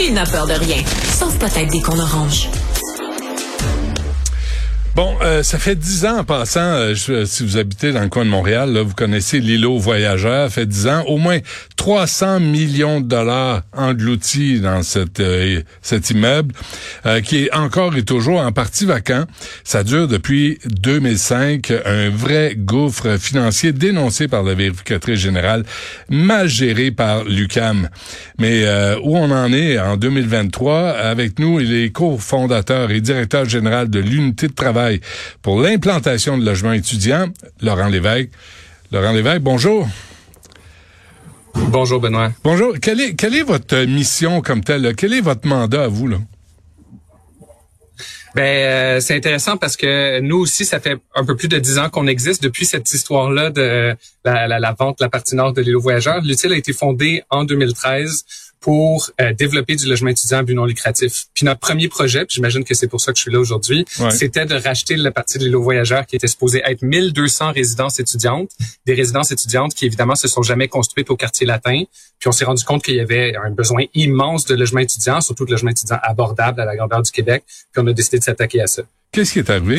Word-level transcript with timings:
Il 0.00 0.12
n'a 0.12 0.24
peur 0.24 0.46
de 0.46 0.54
rien, 0.54 0.82
sauf 1.16 1.38
peut-être 1.38 1.70
des 1.70 1.80
qu'on 1.80 1.98
orange. 1.98 2.48
Bon, 4.94 5.16
euh, 5.22 5.42
ça 5.42 5.58
fait 5.58 5.74
dix 5.74 6.04
ans 6.04 6.18
en 6.18 6.24
passant, 6.24 6.60
euh, 6.60 6.94
je, 6.94 7.24
si 7.24 7.42
vous 7.44 7.56
habitez 7.56 7.92
dans 7.92 8.02
le 8.02 8.10
coin 8.10 8.26
de 8.26 8.30
Montréal, 8.30 8.76
vous 8.76 8.92
connaissez 8.92 9.40
l'îlot 9.40 9.78
voyageur, 9.78 10.50
fait 10.50 10.66
dix 10.66 10.86
ans, 10.86 11.02
au 11.06 11.16
moins 11.16 11.38
300 11.76 12.40
millions 12.40 13.00
de 13.00 13.06
dollars 13.06 13.62
engloutis 13.74 14.60
dans 14.60 14.82
euh, 15.18 15.62
cet 15.80 16.10
immeuble, 16.10 16.54
qui 17.24 17.44
est 17.44 17.54
encore 17.54 17.96
et 17.96 18.04
toujours 18.04 18.40
en 18.40 18.52
partie 18.52 18.84
vacant. 18.84 19.24
Ça 19.64 19.82
dure 19.82 20.08
depuis 20.08 20.58
2005, 20.66 21.72
un 21.86 22.10
vrai 22.10 22.54
gouffre 22.54 23.18
financier 23.18 23.72
dénoncé 23.72 24.28
par 24.28 24.42
la 24.42 24.52
vérificatrice 24.52 25.18
générale, 25.18 25.64
mal 26.10 26.48
géré 26.48 26.90
par 26.90 27.24
l'UCAM. 27.24 27.88
Mais 28.38 28.64
où 29.02 29.16
on 29.16 29.30
en 29.30 29.52
est 29.52 29.78
en 29.78 29.96
2023, 29.96 30.90
avec 30.90 31.38
nous, 31.38 31.60
il 31.60 31.74
est 31.74 31.90
cofondateur 31.90 32.90
et 32.90 33.00
directeur 33.00 33.46
général 33.46 33.88
de 33.88 33.98
l'unité 33.98 34.48
de 34.48 34.52
travail 34.52 34.81
pour 35.42 35.60
l'implantation 35.60 36.38
de 36.38 36.44
logements 36.44 36.72
étudiants, 36.72 37.28
Laurent 37.60 37.88
Lévesque. 37.88 38.30
Laurent 38.90 39.12
Lévesque, 39.12 39.40
bonjour. 39.40 39.88
Bonjour, 41.54 42.00
Benoît. 42.00 42.32
Bonjour. 42.44 42.74
Quelle 42.80 43.00
est, 43.00 43.14
quelle 43.14 43.34
est 43.34 43.42
votre 43.42 43.76
mission 43.84 44.40
comme 44.40 44.62
telle? 44.62 44.94
Quel 44.96 45.12
est 45.12 45.20
votre 45.20 45.46
mandat 45.46 45.84
à 45.84 45.88
vous, 45.88 46.08
là? 46.08 46.18
Ben, 48.34 48.42
euh, 48.42 49.00
c'est 49.00 49.14
intéressant 49.14 49.58
parce 49.58 49.76
que 49.76 50.20
nous 50.20 50.38
aussi, 50.38 50.64
ça 50.64 50.80
fait 50.80 50.96
un 51.14 51.24
peu 51.24 51.36
plus 51.36 51.48
de 51.48 51.58
dix 51.58 51.78
ans 51.78 51.90
qu'on 51.90 52.06
existe 52.06 52.42
depuis 52.42 52.64
cette 52.64 52.90
histoire-là 52.90 53.50
de 53.50 53.94
la, 54.24 54.48
la, 54.48 54.58
la, 54.58 54.72
vente 54.72 55.00
de 55.00 55.04
la 55.04 55.10
partie 55.10 55.36
nord 55.36 55.52
de 55.52 55.60
l'île 55.60 55.76
aux 55.76 55.82
voyageurs. 55.82 56.22
L'utile 56.22 56.52
a 56.54 56.56
été 56.56 56.72
fondé 56.72 57.22
en 57.28 57.44
2013 57.44 58.24
pour 58.62 59.10
euh, 59.20 59.34
développer 59.34 59.76
du 59.76 59.86
logement 59.86 60.10
étudiant 60.10 60.38
à 60.38 60.42
but 60.42 60.54
non 60.54 60.64
lucratif. 60.64 61.26
Puis 61.34 61.44
notre 61.44 61.60
premier 61.60 61.88
projet, 61.88 62.24
j'imagine 62.28 62.64
que 62.64 62.74
c'est 62.74 62.86
pour 62.86 63.00
ça 63.00 63.12
que 63.12 63.18
je 63.18 63.22
suis 63.22 63.32
là 63.32 63.40
aujourd'hui, 63.40 63.84
c'était 64.10 64.46
de 64.46 64.54
racheter 64.54 64.96
la 64.96 65.10
partie 65.10 65.38
de 65.38 65.44
l'île 65.44 65.56
aux 65.56 65.62
voyageurs 65.62 66.06
qui 66.06 66.16
était 66.16 66.28
supposée 66.28 66.62
être 66.64 66.82
1200 66.82 67.52
résidences 67.52 67.98
étudiantes, 67.98 68.50
des 68.86 68.94
résidences 68.94 69.32
étudiantes 69.32 69.74
qui 69.74 69.84
évidemment 69.84 70.14
se 70.14 70.28
sont 70.28 70.42
jamais 70.42 70.68
construites 70.68 71.10
au 71.10 71.16
quartier 71.16 71.46
latin. 71.46 71.82
Puis 72.18 72.28
on 72.28 72.32
s'est 72.32 72.44
rendu 72.44 72.64
compte 72.64 72.84
qu'il 72.84 72.94
y 72.94 73.00
avait 73.00 73.34
un 73.36 73.50
besoin 73.50 73.84
immense 73.94 74.46
de 74.46 74.54
logements 74.54 74.80
étudiants, 74.80 75.20
surtout 75.20 75.44
de 75.44 75.50
logements 75.50 75.72
étudiants 75.72 75.98
abordables 76.02 76.60
à 76.60 76.64
la 76.64 76.76
grandeur 76.76 77.02
du 77.02 77.10
Québec. 77.10 77.42
Puis 77.72 77.82
on 77.82 77.86
a 77.88 77.92
décidé 77.92 78.18
de 78.20 78.24
s'attaquer 78.24 78.60
à 78.60 78.68
ça. 78.68 78.82
Qu'est-ce 79.10 79.32
qui 79.32 79.40
est 79.40 79.50
arrivé? 79.50 79.78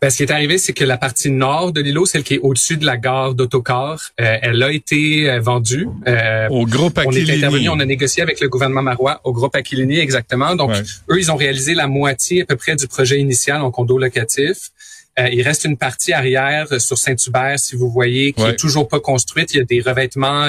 Ben, 0.00 0.10
ce 0.10 0.18
qui 0.18 0.22
est 0.24 0.30
arrivé, 0.30 0.58
c'est 0.58 0.72
que 0.72 0.84
la 0.84 0.96
partie 0.98 1.30
nord 1.30 1.72
de 1.72 1.80
l'îlot, 1.80 2.06
celle 2.06 2.22
qui 2.22 2.34
est 2.34 2.38
au-dessus 2.38 2.76
de 2.76 2.84
la 2.84 2.96
gare 2.96 3.34
d'autocar, 3.34 4.10
euh, 4.20 4.36
elle 4.42 4.62
a 4.62 4.70
été 4.70 5.30
euh, 5.30 5.40
vendue. 5.40 5.88
Euh, 6.06 6.48
au 6.50 6.66
groupe 6.66 6.98
Aquilini. 6.98 7.30
On 7.30 7.32
est 7.32 7.36
intervenu, 7.36 7.68
on 7.70 7.80
a 7.80 7.84
négocié 7.84 8.22
avec 8.22 8.40
le 8.40 8.48
gouvernement 8.48 8.82
marois 8.82 9.20
au 9.24 9.32
groupe 9.32 9.54
Aquilini, 9.56 9.98
exactement. 9.98 10.54
Donc, 10.56 10.72
eux, 11.10 11.18
ils 11.18 11.30
ont 11.30 11.36
réalisé 11.36 11.74
la 11.74 11.86
moitié 11.86 12.42
à 12.42 12.46
peu 12.46 12.56
près 12.56 12.76
du 12.76 12.86
projet 12.86 13.18
initial 13.18 13.62
en 13.62 13.70
condo 13.70 13.98
locatif. 13.98 14.70
il 15.18 15.42
reste 15.42 15.64
une 15.64 15.76
partie 15.76 16.12
arrière 16.12 16.80
sur 16.80 16.98
Saint-Hubert, 16.98 17.58
si 17.58 17.76
vous 17.76 17.90
voyez, 17.90 18.32
qui 18.32 18.42
est 18.42 18.56
toujours 18.56 18.88
pas 18.88 19.00
construite. 19.00 19.54
Il 19.54 19.58
y 19.58 19.60
a 19.60 19.64
des 19.64 19.80
revêtements 19.80 20.48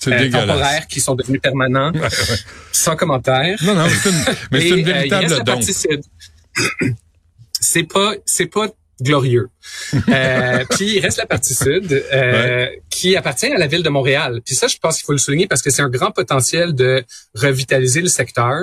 temporaires 0.00 0.86
qui 0.88 1.00
sont 1.00 1.14
devenus 1.14 1.40
permanents. 1.40 1.92
Sans 2.72 2.96
commentaire. 2.96 3.58
Non, 3.62 3.74
non, 3.74 3.86
c'est 3.88 4.10
une, 4.10 4.24
mais 4.52 4.60
c'est 4.60 4.68
une 4.68 4.84
véritable 4.84 5.42
don 5.44 5.60
c'est 7.60 7.84
pas 7.84 8.14
c'est 8.24 8.46
pas 8.46 8.68
glorieux. 9.00 9.48
Euh, 10.08 10.64
puis 10.70 10.96
il 10.96 11.00
reste 11.00 11.18
la 11.18 11.26
partie 11.26 11.54
sud 11.54 12.04
euh, 12.12 12.66
qui 12.90 13.16
appartient 13.16 13.46
à 13.46 13.58
la 13.58 13.66
ville 13.66 13.82
de 13.82 13.88
Montréal. 13.88 14.40
Puis 14.44 14.54
ça, 14.54 14.66
je 14.66 14.76
pense 14.78 14.96
qu'il 14.96 15.04
faut 15.04 15.12
le 15.12 15.18
souligner 15.18 15.46
parce 15.46 15.62
que 15.62 15.70
c'est 15.70 15.82
un 15.82 15.88
grand 15.88 16.10
potentiel 16.10 16.74
de 16.74 17.04
revitaliser 17.34 18.00
le 18.00 18.08
secteur. 18.08 18.62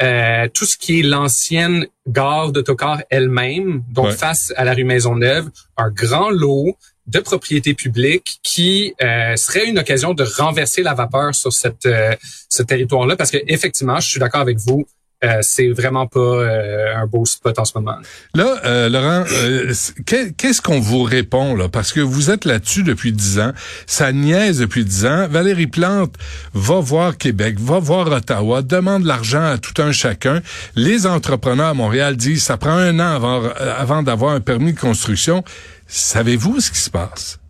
Euh, 0.00 0.48
tout 0.52 0.64
ce 0.64 0.76
qui 0.76 1.00
est 1.00 1.02
l'ancienne 1.02 1.86
gare 2.08 2.50
d'autocar 2.50 3.02
elle-même, 3.10 3.84
donc 3.90 4.12
face 4.12 4.52
à 4.56 4.64
la 4.64 4.72
rue 4.72 4.84
Maisonneuve, 4.84 5.50
un 5.76 5.90
grand 5.90 6.30
lot 6.30 6.76
de 7.06 7.20
propriété 7.20 7.74
publique 7.74 8.38
qui 8.42 8.94
euh, 9.02 9.36
serait 9.36 9.66
une 9.66 9.78
occasion 9.78 10.14
de 10.14 10.24
renverser 10.24 10.82
la 10.82 10.94
vapeur 10.94 11.34
sur 11.34 11.52
cette, 11.52 11.86
euh, 11.86 12.14
ce 12.48 12.62
territoire-là 12.62 13.16
parce 13.16 13.30
que 13.30 13.38
effectivement, 13.46 14.00
je 14.00 14.08
suis 14.08 14.20
d'accord 14.20 14.40
avec 14.40 14.58
vous, 14.58 14.86
euh, 15.24 15.38
c'est 15.42 15.68
vraiment 15.68 16.06
pas 16.06 16.20
euh, 16.20 16.96
un 16.96 17.06
beau 17.06 17.24
spot 17.24 17.58
en 17.58 17.64
ce 17.64 17.72
moment. 17.76 17.96
Là, 18.34 18.60
euh, 18.64 18.88
Laurent, 18.88 19.24
qu'est-ce 20.06 20.60
qu'on 20.60 20.80
vous 20.80 21.02
répond 21.02 21.54
là? 21.54 21.68
Parce 21.68 21.92
que 21.92 22.00
vous 22.00 22.30
êtes 22.30 22.44
là-dessus 22.44 22.82
depuis 22.82 23.12
dix 23.12 23.38
ans, 23.38 23.52
ça 23.86 24.12
niaise 24.12 24.58
depuis 24.58 24.84
dix 24.84 25.06
ans. 25.06 25.28
Valérie 25.28 25.66
Plante 25.66 26.14
va 26.54 26.80
voir 26.80 27.16
Québec, 27.16 27.56
va 27.60 27.78
voir 27.78 28.10
Ottawa, 28.10 28.62
demande 28.62 29.04
l'argent 29.04 29.44
à 29.44 29.58
tout 29.58 29.80
un 29.80 29.92
chacun. 29.92 30.40
Les 30.74 31.06
entrepreneurs 31.06 31.68
à 31.68 31.74
Montréal 31.74 32.16
disent 32.16 32.44
ça 32.44 32.56
prend 32.56 32.76
un 32.76 32.98
an 32.98 33.14
avant, 33.14 33.42
avant 33.78 34.02
d'avoir 34.02 34.34
un 34.34 34.40
permis 34.40 34.72
de 34.72 34.80
construction. 34.80 35.44
Savez-vous 35.86 36.60
ce 36.60 36.70
qui 36.70 36.78
se 36.78 36.90
passe? 36.90 37.41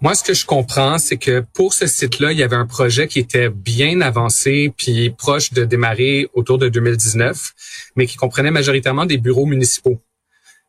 Moi, 0.00 0.14
ce 0.14 0.22
que 0.22 0.34
je 0.34 0.46
comprends, 0.46 0.98
c'est 0.98 1.16
que 1.16 1.44
pour 1.54 1.74
ce 1.74 1.86
site-là, 1.86 2.32
il 2.32 2.38
y 2.38 2.42
avait 2.42 2.56
un 2.56 2.66
projet 2.66 3.08
qui 3.08 3.18
était 3.18 3.48
bien 3.48 4.00
avancé 4.00 4.72
puis 4.76 5.10
proche 5.10 5.52
de 5.52 5.64
démarrer 5.64 6.28
autour 6.34 6.58
de 6.58 6.68
2019, 6.68 7.52
mais 7.96 8.06
qui 8.06 8.16
comprenait 8.16 8.50
majoritairement 8.50 9.06
des 9.06 9.18
bureaux 9.18 9.46
municipaux. 9.46 10.00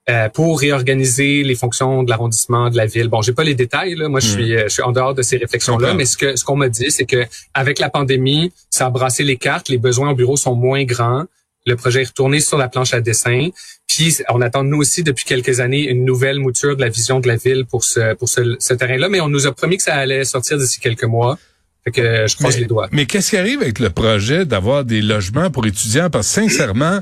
Euh, 0.09 0.29
pour 0.29 0.59
réorganiser 0.59 1.43
les 1.43 1.53
fonctions 1.53 2.01
de 2.01 2.09
l'arrondissement 2.09 2.71
de 2.71 2.75
la 2.75 2.87
ville. 2.87 3.07
Bon, 3.07 3.21
j'ai 3.21 3.33
pas 3.33 3.43
les 3.43 3.53
détails 3.53 3.93
là, 3.93 4.09
moi 4.09 4.19
je 4.19 4.29
hmm. 4.29 4.31
suis 4.31 4.57
je 4.57 4.67
suis 4.67 4.81
en 4.81 4.91
dehors 4.91 5.13
de 5.13 5.21
ces 5.21 5.37
réflexions 5.37 5.77
là, 5.77 5.93
mais 5.93 6.05
ce 6.05 6.17
que 6.17 6.35
ce 6.35 6.43
qu'on 6.43 6.55
m'a 6.55 6.69
dit 6.69 6.89
c'est 6.89 7.05
que 7.05 7.23
avec 7.53 7.77
la 7.77 7.87
pandémie, 7.91 8.51
ça 8.71 8.87
a 8.87 8.89
brassé 8.89 9.23
les 9.23 9.37
cartes, 9.37 9.69
les 9.69 9.77
besoins 9.77 10.09
au 10.09 10.15
bureau 10.15 10.37
sont 10.37 10.55
moins 10.55 10.83
grands, 10.85 11.25
le 11.65 11.75
projet 11.75 12.01
est 12.01 12.07
retourné 12.07 12.39
sur 12.39 12.57
la 12.57 12.69
planche 12.69 12.93
à 12.93 13.01
dessin. 13.01 13.49
Puis 13.87 14.17
on 14.29 14.41
attend 14.41 14.63
nous 14.63 14.77
aussi 14.77 15.03
depuis 15.03 15.25
quelques 15.25 15.59
années 15.59 15.89
une 15.89 16.05
nouvelle 16.05 16.39
mouture 16.39 16.75
de 16.75 16.81
la 16.81 16.89
vision 16.89 17.19
de 17.19 17.27
la 17.27 17.35
ville 17.35 17.65
pour 17.65 17.83
ce 17.83 18.13
pour 18.15 18.29
ce, 18.29 18.73
terrain-là, 18.73 19.09
mais 19.09 19.21
on 19.21 19.29
nous 19.29 19.47
a 19.47 19.53
promis 19.53 19.77
que 19.77 19.83
ça 19.83 19.95
allait 19.95 20.23
sortir 20.23 20.57
d'ici 20.57 20.79
quelques 20.79 21.03
mois. 21.03 21.37
Fait 21.83 21.91
que 21.91 22.27
je 22.27 22.35
croise 22.35 22.59
les 22.59 22.65
doigts. 22.65 22.87
Mais 22.91 23.07
qu'est-ce 23.07 23.31
qui 23.31 23.37
arrive 23.37 23.59
avec 23.63 23.79
le 23.79 23.89
projet 23.89 24.45
d'avoir 24.45 24.85
des 24.85 25.01
logements 25.01 25.49
pour 25.49 25.65
étudiants? 25.65 26.11
Parce 26.11 26.27
que 26.27 26.43
sincèrement, 26.43 26.99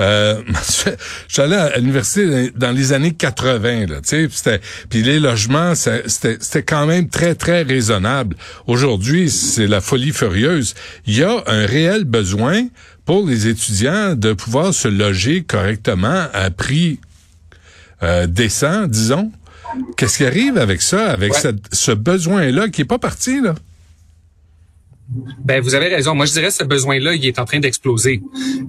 euh, 0.00 0.42
j'allais 1.28 1.56
à 1.56 1.78
l'université 1.78 2.50
dans 2.54 2.72
les 2.72 2.92
années 2.92 3.14
80, 3.14 3.86
là, 3.86 4.02
tu 4.06 4.28
sais, 4.30 4.60
puis 4.90 5.02
les 5.02 5.18
logements, 5.18 5.72
c'était 5.74 6.62
quand 6.62 6.84
même 6.84 7.08
très, 7.08 7.34
très 7.36 7.62
raisonnable. 7.62 8.36
Aujourd'hui, 8.66 9.30
c'est 9.30 9.66
la 9.66 9.80
folie 9.80 10.12
furieuse. 10.12 10.74
Il 11.06 11.16
y 11.16 11.22
a 11.22 11.42
un 11.46 11.64
réel 11.64 12.04
besoin 12.04 12.66
pour 13.08 13.26
les 13.26 13.46
étudiants 13.46 14.14
de 14.14 14.34
pouvoir 14.34 14.74
se 14.74 14.86
loger 14.86 15.42
correctement 15.42 16.26
à 16.34 16.50
prix 16.50 17.00
euh, 18.02 18.26
décent, 18.26 18.86
disons. 18.86 19.32
Qu'est-ce 19.96 20.18
qui 20.18 20.26
arrive 20.26 20.58
avec 20.58 20.82
ça, 20.82 21.10
avec 21.10 21.32
ce 21.72 21.92
besoin-là 21.92 22.68
qui 22.68 22.82
est 22.82 22.84
pas 22.84 22.98
parti, 22.98 23.40
là? 23.40 23.54
Ben, 25.08 25.62
vous 25.62 25.74
avez 25.74 25.88
raison. 25.88 26.14
Moi, 26.14 26.26
je 26.26 26.32
dirais 26.32 26.48
que 26.48 26.52
ce 26.52 26.64
besoin-là, 26.64 27.14
il 27.14 27.24
est 27.24 27.38
en 27.38 27.46
train 27.46 27.60
d'exploser. 27.60 28.20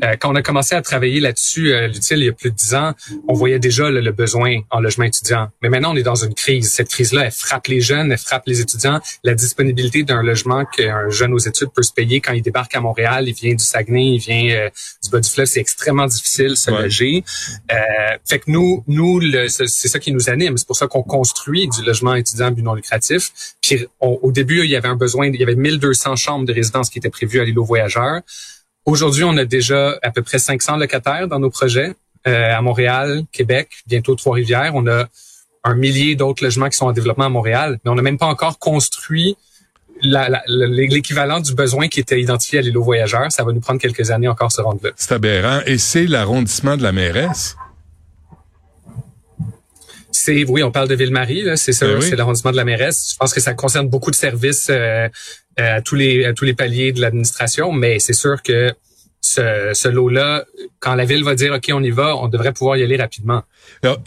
Euh, 0.04 0.16
quand 0.18 0.32
on 0.32 0.36
a 0.36 0.42
commencé 0.42 0.74
à 0.74 0.82
travailler 0.82 1.20
là-dessus, 1.20 1.74
euh, 1.74 1.88
l'utile, 1.88 2.20
il 2.20 2.26
y 2.26 2.30
a 2.30 2.32
plus 2.32 2.50
de 2.50 2.56
dix 2.56 2.74
ans, 2.76 2.94
on 3.28 3.34
voyait 3.34 3.60
déjà 3.60 3.90
le 3.90 4.12
besoin 4.12 4.62
en 4.70 4.80
logement 4.80 5.04
étudiant. 5.04 5.50
Mais 5.62 5.68
maintenant, 5.68 5.92
on 5.92 5.98
est 5.98 6.04
dans 6.04 6.24
une 6.24 6.34
crise. 6.34 6.72
Cette 6.72 6.88
crise-là, 6.88 7.26
elle 7.26 7.32
frappe 7.32 7.68
les 7.68 7.82
jeunes, 7.82 8.14
elle 8.14 8.18
frappe 8.18 8.44
les 8.48 8.62
étudiants. 8.62 9.02
La 9.26 9.34
disponibilité 9.34 10.04
d'un 10.04 10.24
logement 10.24 10.64
qu'un 10.64 11.10
jeune 11.10 11.34
aux 11.34 11.40
études 11.40 11.72
peut 11.76 11.84
se 11.84 11.92
payer 11.92 12.22
quand 12.22 12.32
il 12.32 12.42
débarque 12.42 12.74
à 12.74 12.80
Montréal, 12.80 13.28
il 13.28 13.34
vient 13.34 13.54
du 13.54 13.64
Saguenay, 13.64 14.16
il 14.16 14.20
vient 14.20 14.50
euh, 14.50 14.70
du 15.04 15.10
bas 15.10 15.20
du 15.20 15.30
fleuve, 15.30 15.48
c'est 15.48 15.60
extrêmement 15.60 16.08
difficile 16.08 16.52
de 16.52 16.56
se 16.56 16.72
loger. 16.72 17.24
fait 18.26 18.40
que 18.40 18.50
nous, 18.50 18.86
nous, 18.88 19.22
c'est 19.50 19.90
ça 19.90 20.00
qui 20.00 20.14
nous 20.14 20.30
anime. 20.30 20.58
C'est 20.58 20.68
pour 20.68 20.78
ça 20.78 20.88
qu'on 20.88 21.04
construit 21.04 21.68
du 21.68 21.84
logement 21.84 22.16
étudiant 22.16 22.50
but 22.52 22.62
non 22.62 22.76
lucratif. 22.76 23.32
Puis 23.62 23.86
au 24.00 24.32
début, 24.32 24.64
il 24.64 24.70
y 24.70 24.78
avait 24.78 24.88
un 24.88 24.96
besoin, 24.96 25.28
il 25.28 25.36
y 25.36 25.44
avait 25.44 25.56
1200 25.56 26.16
chambres 26.16 26.29
de 26.38 26.54
résidence 26.54 26.90
qui 26.90 27.00
était 27.00 27.10
prévues 27.10 27.40
à 27.40 27.44
l'île 27.44 27.58
aux 27.60 27.66
voyageurs. 27.66 28.22
Aujourd'hui, 28.86 29.24
on 29.24 29.36
a 29.38 29.46
déjà 29.46 29.98
à 30.02 30.12
peu 30.12 30.22
près 30.22 30.40
500 30.40 30.78
locataires 30.78 31.28
dans 31.28 31.40
nos 31.40 31.50
projets 31.50 31.94
euh, 32.28 32.58
à 32.58 32.62
Montréal, 32.62 33.24
Québec, 33.32 33.70
bientôt 33.88 34.16
Trois-Rivières. 34.16 34.72
On 34.76 34.88
a 34.88 35.06
un 35.64 35.76
millier 35.76 36.16
d'autres 36.16 36.44
logements 36.44 36.70
qui 36.70 36.78
sont 36.78 36.88
en 36.88 36.92
développement 36.92 37.26
à 37.26 37.30
Montréal, 37.30 37.80
mais 37.84 37.92
on 37.92 37.96
n'a 37.96 38.02
même 38.02 38.18
pas 38.18 38.28
encore 38.28 38.60
construit 38.60 39.36
l'équivalent 40.02 41.42
du 41.42 41.54
besoin 41.54 41.90
qui 41.90 42.00
était 42.00 42.22
identifié 42.22 42.60
à 42.60 42.62
l'île 42.62 42.78
aux 42.78 42.84
voyageurs. 42.84 43.32
Ça 43.32 43.44
va 43.44 43.52
nous 43.52 43.60
prendre 43.60 43.82
quelques 43.82 44.12
années 44.12 44.30
encore 44.30 44.52
se 44.52 44.62
rendre 44.62 44.80
là. 44.84 44.92
C'est 44.96 45.14
aberrant. 45.14 45.60
Et 45.66 45.78
c'est 45.78 46.06
l'arrondissement 46.06 46.78
de 46.78 46.84
la 46.84 46.94
mairesse? 46.94 47.58
C'est 50.12 50.44
oui, 50.46 50.64
on 50.64 50.72
parle 50.72 50.88
de 50.88 50.96
Ville-Marie, 50.96 51.46
c'est 51.56 51.72
ça, 51.72 51.88
ben 51.88 52.02
c'est 52.02 52.16
l'arrondissement 52.16 52.52
de 52.52 52.56
la 52.56 52.66
mairesse. 52.66 53.12
Je 53.12 53.18
pense 53.18 53.34
que 53.34 53.40
ça 53.40 53.54
concerne 53.54 53.88
beaucoup 53.88 54.12
de 54.12 54.16
services 54.16 54.68
euh, 54.70 55.08
à 55.60 55.82
tous 55.82 55.96
les 55.96 56.26
à 56.26 56.34
tous 56.34 56.46
les 56.46 56.54
paliers 56.54 56.92
de 56.92 57.02
l'administration, 57.02 57.72
mais 57.72 58.00
c'est 58.00 58.14
sûr 58.14 58.42
que 58.42 58.74
ce, 59.22 59.72
ce 59.74 59.90
lot-là, 59.90 60.46
quand 60.80 60.96
la 60.96 61.06
ville 61.06 61.24
va 61.24 61.36
dire 61.36 61.54
OK, 61.54 61.70
on 61.74 61.84
y 61.84 61.90
va, 61.92 62.16
on 62.16 62.28
devrait 62.28 62.54
pouvoir 62.54 62.78
y 62.78 62.84
aller 62.84 62.96
rapidement. 62.96 63.44
Alors, 63.84 64.00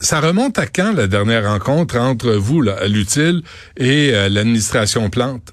ça 0.00 0.20
remonte 0.20 0.58
à 0.58 0.66
quand 0.66 0.92
la 0.92 1.06
dernière 1.06 1.44
rencontre 1.44 1.96
entre 1.96 2.32
vous, 2.32 2.62
l'utile, 2.86 3.42
et 3.76 4.10
euh, 4.12 4.28
l'administration 4.28 5.10
Plante? 5.10 5.50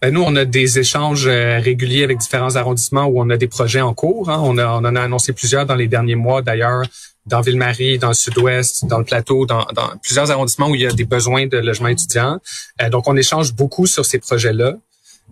Ben, 0.00 0.12
nous, 0.12 0.22
on 0.22 0.34
a 0.34 0.44
des 0.44 0.80
échanges 0.80 1.28
euh, 1.28 1.60
réguliers 1.60 2.02
avec 2.02 2.18
différents 2.18 2.56
arrondissements 2.56 3.06
où 3.06 3.20
on 3.20 3.30
a 3.30 3.36
des 3.36 3.46
projets 3.46 3.80
en 3.80 3.94
cours. 3.94 4.30
Hein. 4.30 4.40
On, 4.42 4.58
a, 4.58 4.66
on 4.66 4.84
en 4.84 4.96
a 4.96 5.00
annoncé 5.00 5.32
plusieurs 5.32 5.64
dans 5.64 5.76
les 5.76 5.86
derniers 5.86 6.16
mois, 6.16 6.42
d'ailleurs, 6.42 6.82
dans 7.26 7.40
Ville-Marie, 7.40 7.98
dans 7.98 8.08
le 8.08 8.14
sud-ouest, 8.14 8.84
dans 8.86 8.98
le 8.98 9.04
plateau, 9.04 9.46
dans, 9.46 9.64
dans, 9.74 9.96
plusieurs 10.02 10.30
arrondissements 10.30 10.68
où 10.68 10.74
il 10.74 10.82
y 10.82 10.86
a 10.86 10.92
des 10.92 11.04
besoins 11.04 11.46
de 11.46 11.58
logements 11.58 11.88
étudiants. 11.88 12.40
Euh, 12.80 12.90
donc, 12.90 13.08
on 13.08 13.16
échange 13.16 13.52
beaucoup 13.52 13.86
sur 13.86 14.04
ces 14.04 14.18
projets-là. 14.18 14.74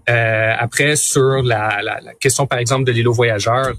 Euh, 0.08 0.54
après, 0.58 0.96
sur 0.96 1.42
la, 1.42 1.82
la, 1.82 2.00
la, 2.00 2.14
question, 2.14 2.46
par 2.46 2.58
exemple, 2.58 2.84
de 2.84 2.92
l'îlot 2.92 3.12
voyageur, 3.12 3.74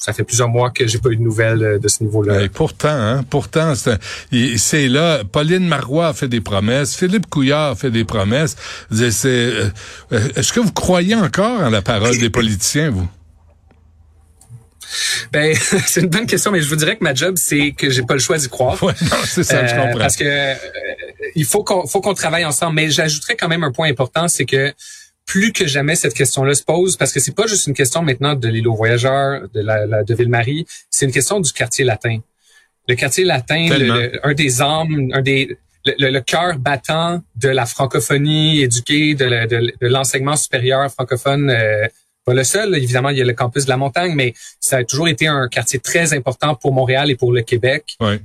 ça 0.00 0.14
fait 0.14 0.24
plusieurs 0.24 0.48
mois 0.48 0.70
que 0.70 0.86
j'ai 0.86 0.98
pas 0.98 1.10
eu 1.10 1.16
de 1.16 1.22
nouvelles 1.22 1.62
euh, 1.62 1.78
de 1.78 1.86
ce 1.86 2.02
niveau-là. 2.02 2.42
Et 2.42 2.48
pourtant, 2.48 2.88
hein, 2.88 3.22
pourtant, 3.28 3.74
c'est 3.74 4.88
là. 4.88 5.22
Pauline 5.30 5.68
Marois 5.68 6.08
a 6.08 6.12
fait 6.14 6.28
des 6.28 6.40
promesses, 6.40 6.96
Philippe 6.96 7.28
Couillard 7.28 7.72
a 7.72 7.74
fait 7.74 7.90
des 7.90 8.04
promesses. 8.04 8.56
Euh, 8.92 9.70
est-ce 10.10 10.52
que 10.52 10.60
vous 10.60 10.72
croyez 10.72 11.14
encore 11.14 11.60
en 11.60 11.68
la 11.68 11.82
parole 11.82 12.18
des 12.18 12.30
politiciens, 12.30 12.90
vous? 12.90 13.08
Ben, 15.32 15.54
c'est 15.86 16.00
une 16.00 16.08
bonne 16.08 16.26
question, 16.26 16.50
mais 16.50 16.60
je 16.60 16.68
vous 16.68 16.76
dirais 16.76 16.96
que 16.96 17.04
ma 17.04 17.14
job, 17.14 17.36
c'est 17.36 17.72
que 17.72 17.90
j'ai 17.90 18.02
pas 18.02 18.14
le 18.14 18.20
choix 18.20 18.38
d'y 18.38 18.48
croire. 18.48 18.82
Ouais, 18.82 18.94
c'est 19.24 19.44
ça, 19.44 19.66
je 19.66 19.74
comprends. 19.74 19.98
parce 19.98 20.16
que 20.16 20.54
il 21.34 21.44
faut 21.44 21.64
qu'on 21.64 21.86
faut 21.86 22.00
qu'on 22.00 22.14
travaille 22.14 22.44
ensemble. 22.44 22.74
Mais 22.74 22.90
j'ajouterais 22.90 23.36
quand 23.36 23.48
même 23.48 23.64
un 23.64 23.72
point 23.72 23.88
important, 23.88 24.28
c'est 24.28 24.46
que 24.46 24.72
plus 25.26 25.52
que 25.52 25.66
jamais 25.66 25.94
cette 25.94 26.14
question-là 26.14 26.54
se 26.54 26.64
pose 26.64 26.96
parce 26.96 27.12
que 27.12 27.20
c'est 27.20 27.34
pas 27.34 27.46
juste 27.46 27.66
une 27.68 27.74
question 27.74 28.02
maintenant 28.02 28.34
de 28.34 28.48
l'îlot 28.48 28.74
voyageur, 28.74 29.42
de 29.54 29.60
la, 29.60 30.02
de 30.02 30.14
Ville-Marie, 30.14 30.66
c'est 30.90 31.06
une 31.06 31.12
question 31.12 31.38
du 31.38 31.52
quartier 31.52 31.84
latin. 31.84 32.18
Le 32.88 32.96
quartier 32.96 33.24
latin, 33.24 33.68
un 34.24 34.34
des 34.34 34.60
âmes, 34.60 35.10
un 35.12 35.22
des 35.22 35.56
le, 35.84 36.20
cœur 36.20 36.58
battant 36.58 37.22
de 37.36 37.48
la 37.48 37.66
francophonie 37.66 38.60
éduquée, 38.60 39.14
de, 39.14 39.86
l'enseignement 39.86 40.36
supérieur 40.36 40.90
francophone. 40.90 41.50
Euh, 41.50 41.86
pas 42.24 42.34
le 42.34 42.44
seul, 42.44 42.74
évidemment, 42.76 43.08
il 43.08 43.18
y 43.18 43.22
a 43.22 43.24
le 43.24 43.32
campus 43.32 43.64
de 43.64 43.70
la 43.70 43.76
montagne, 43.76 44.14
mais 44.14 44.34
ça 44.60 44.78
a 44.78 44.84
toujours 44.84 45.08
été 45.08 45.26
un 45.26 45.48
quartier 45.48 45.78
très 45.78 46.12
important 46.12 46.54
pour 46.54 46.72
Montréal 46.72 47.10
et 47.10 47.16
pour 47.16 47.32
le 47.32 47.42
Québec 47.42 47.96
euh, 48.02 48.16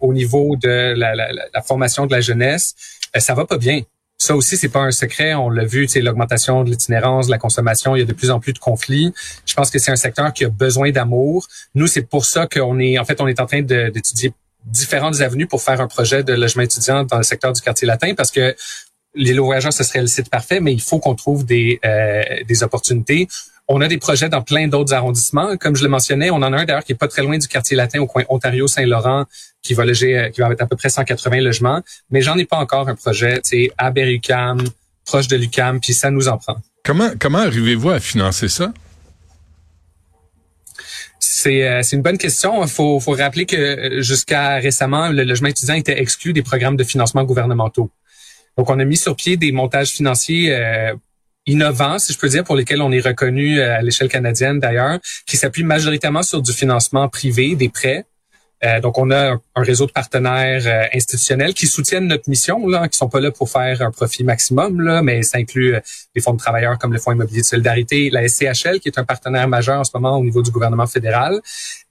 au 0.00 0.12
niveau 0.12 0.56
de 0.56 0.94
la, 0.96 1.14
la, 1.14 1.62
formation 1.62 2.06
de 2.06 2.12
la 2.12 2.20
jeunesse. 2.20 2.74
Euh, 3.16 3.20
ça 3.20 3.34
va 3.34 3.46
pas 3.46 3.58
bien. 3.58 3.82
Ça 4.18 4.34
aussi, 4.34 4.56
c'est 4.56 4.68
pas 4.68 4.80
un 4.80 4.90
secret. 4.90 5.34
On 5.34 5.50
l'a 5.50 5.64
vu, 5.64 5.86
c'est 5.88 6.00
l'augmentation 6.00 6.64
de 6.64 6.70
l'itinérance, 6.70 7.26
de 7.26 7.30
la 7.30 7.38
consommation. 7.38 7.94
Il 7.96 8.00
y 8.00 8.02
a 8.02 8.06
de 8.06 8.12
plus 8.12 8.30
en 8.30 8.40
plus 8.40 8.52
de 8.52 8.58
conflits. 8.58 9.12
Je 9.44 9.54
pense 9.54 9.70
que 9.70 9.78
c'est 9.78 9.90
un 9.90 9.96
secteur 9.96 10.32
qui 10.32 10.44
a 10.44 10.48
besoin 10.48 10.90
d'amour. 10.90 11.46
Nous, 11.74 11.86
c'est 11.86 12.02
pour 12.02 12.24
ça 12.24 12.46
qu'on 12.46 12.78
est, 12.78 12.98
en 12.98 13.04
fait, 13.04 13.20
on 13.20 13.28
est 13.28 13.40
en 13.40 13.46
train 13.46 13.62
d'étudier 13.62 14.32
différentes 14.64 15.20
avenues 15.20 15.46
pour 15.46 15.62
faire 15.62 15.80
un 15.80 15.88
projet 15.88 16.22
de 16.22 16.32
logement 16.32 16.62
étudiant 16.62 17.04
dans 17.04 17.18
le 17.18 17.22
secteur 17.22 17.52
du 17.52 17.60
quartier 17.60 17.86
latin 17.86 18.14
parce 18.14 18.30
que 18.30 18.54
les 19.14 19.38
voyageurs, 19.38 19.72
ce 19.72 19.84
serait 19.84 20.00
le 20.00 20.06
site 20.06 20.28
parfait, 20.30 20.60
mais 20.60 20.72
il 20.72 20.80
faut 20.80 20.98
qu'on 20.98 21.14
trouve 21.14 21.44
des, 21.44 21.80
euh, 21.84 22.22
des 22.46 22.62
opportunités. 22.62 23.28
On 23.66 23.80
a 23.80 23.88
des 23.88 23.98
projets 23.98 24.28
dans 24.28 24.42
plein 24.42 24.68
d'autres 24.68 24.92
arrondissements. 24.92 25.56
Comme 25.56 25.74
je 25.74 25.82
le 25.82 25.88
mentionnais, 25.88 26.30
on 26.30 26.36
en 26.36 26.52
a 26.52 26.58
un 26.58 26.64
d'ailleurs 26.64 26.84
qui 26.84 26.92
est 26.92 26.96
pas 26.96 27.08
très 27.08 27.22
loin 27.22 27.38
du 27.38 27.48
quartier 27.48 27.76
latin 27.76 28.00
au 28.00 28.06
coin 28.06 28.24
Ontario-Saint-Laurent 28.28 29.24
qui 29.62 29.74
va 29.74 29.84
loger, 29.84 30.18
euh, 30.18 30.30
qui 30.30 30.40
va 30.40 30.50
être 30.50 30.60
à 30.60 30.66
peu 30.66 30.76
près 30.76 30.90
180 30.90 31.40
logements. 31.40 31.80
Mais 32.10 32.20
j'en 32.20 32.36
ai 32.36 32.44
pas 32.44 32.58
encore 32.58 32.88
un 32.88 32.94
projet, 32.94 33.36
tu 33.36 33.50
sais, 33.50 33.70
à 33.78 33.90
Berry-UQAM, 33.90 34.58
proche 35.04 35.28
de 35.28 35.36
l'UQAM, 35.36 35.80
puis 35.80 35.94
ça 35.94 36.10
nous 36.10 36.28
en 36.28 36.36
prend. 36.36 36.56
Comment, 36.84 37.10
comment 37.18 37.38
arrivez-vous 37.38 37.90
à 37.90 38.00
financer 38.00 38.48
ça? 38.48 38.72
C'est 41.18 41.66
euh, 41.66 41.82
une 41.92 42.02
bonne 42.02 42.18
question. 42.18 42.62
Il 42.62 42.68
faut, 42.68 43.00
faut 43.00 43.12
rappeler 43.12 43.46
que 43.46 43.56
euh, 43.56 44.02
jusqu'à 44.02 44.56
récemment, 44.56 45.08
le 45.08 45.24
logement 45.24 45.48
étudiant 45.48 45.74
était 45.74 45.98
exclu 46.00 46.34
des 46.34 46.42
programmes 46.42 46.76
de 46.76 46.84
financement 46.84 47.24
gouvernementaux. 47.24 47.90
Donc, 48.56 48.70
on 48.70 48.78
a 48.78 48.84
mis 48.84 48.96
sur 48.96 49.16
pied 49.16 49.36
des 49.36 49.52
montages 49.52 49.90
financiers 49.90 50.54
euh, 50.54 50.94
innovants, 51.46 51.98
si 51.98 52.12
je 52.12 52.18
peux 52.18 52.28
dire, 52.28 52.44
pour 52.44 52.56
lesquels 52.56 52.82
on 52.82 52.92
est 52.92 53.00
reconnu 53.00 53.60
euh, 53.60 53.78
à 53.78 53.82
l'échelle 53.82 54.08
canadienne 54.08 54.60
d'ailleurs, 54.60 54.98
qui 55.26 55.36
s'appuient 55.36 55.64
majoritairement 55.64 56.22
sur 56.22 56.42
du 56.42 56.52
financement 56.52 57.08
privé, 57.08 57.54
des 57.54 57.68
prêts. 57.68 58.06
Euh, 58.64 58.80
donc, 58.80 58.96
on 58.96 59.10
a 59.10 59.32
un, 59.32 59.62
réseau 59.62 59.84
de 59.84 59.92
partenaires 59.92 60.62
euh, 60.66 60.86
institutionnels 60.94 61.52
qui 61.52 61.66
soutiennent 61.66 62.06
notre 62.06 62.30
mission, 62.30 62.66
là, 62.66 62.88
qui 62.88 62.96
sont 62.96 63.10
pas 63.10 63.20
là 63.20 63.30
pour 63.30 63.50
faire 63.50 63.82
un 63.82 63.90
profit 63.90 64.24
maximum, 64.24 64.80
là, 64.80 65.02
mais 65.02 65.22
ça 65.22 65.36
inclut 65.36 65.76
des 66.14 66.22
fonds 66.22 66.32
de 66.32 66.38
travailleurs 66.38 66.78
comme 66.78 66.92
le 66.92 66.98
Fonds 66.98 67.12
immobilier 67.12 67.42
de 67.42 67.46
solidarité, 67.46 68.08
la 68.08 68.26
SCHL, 68.26 68.80
qui 68.80 68.88
est 68.88 68.98
un 68.98 69.04
partenaire 69.04 69.48
majeur 69.48 69.80
en 69.80 69.84
ce 69.84 69.90
moment 69.92 70.16
au 70.16 70.24
niveau 70.24 70.40
du 70.40 70.50
gouvernement 70.50 70.86
fédéral. 70.86 71.40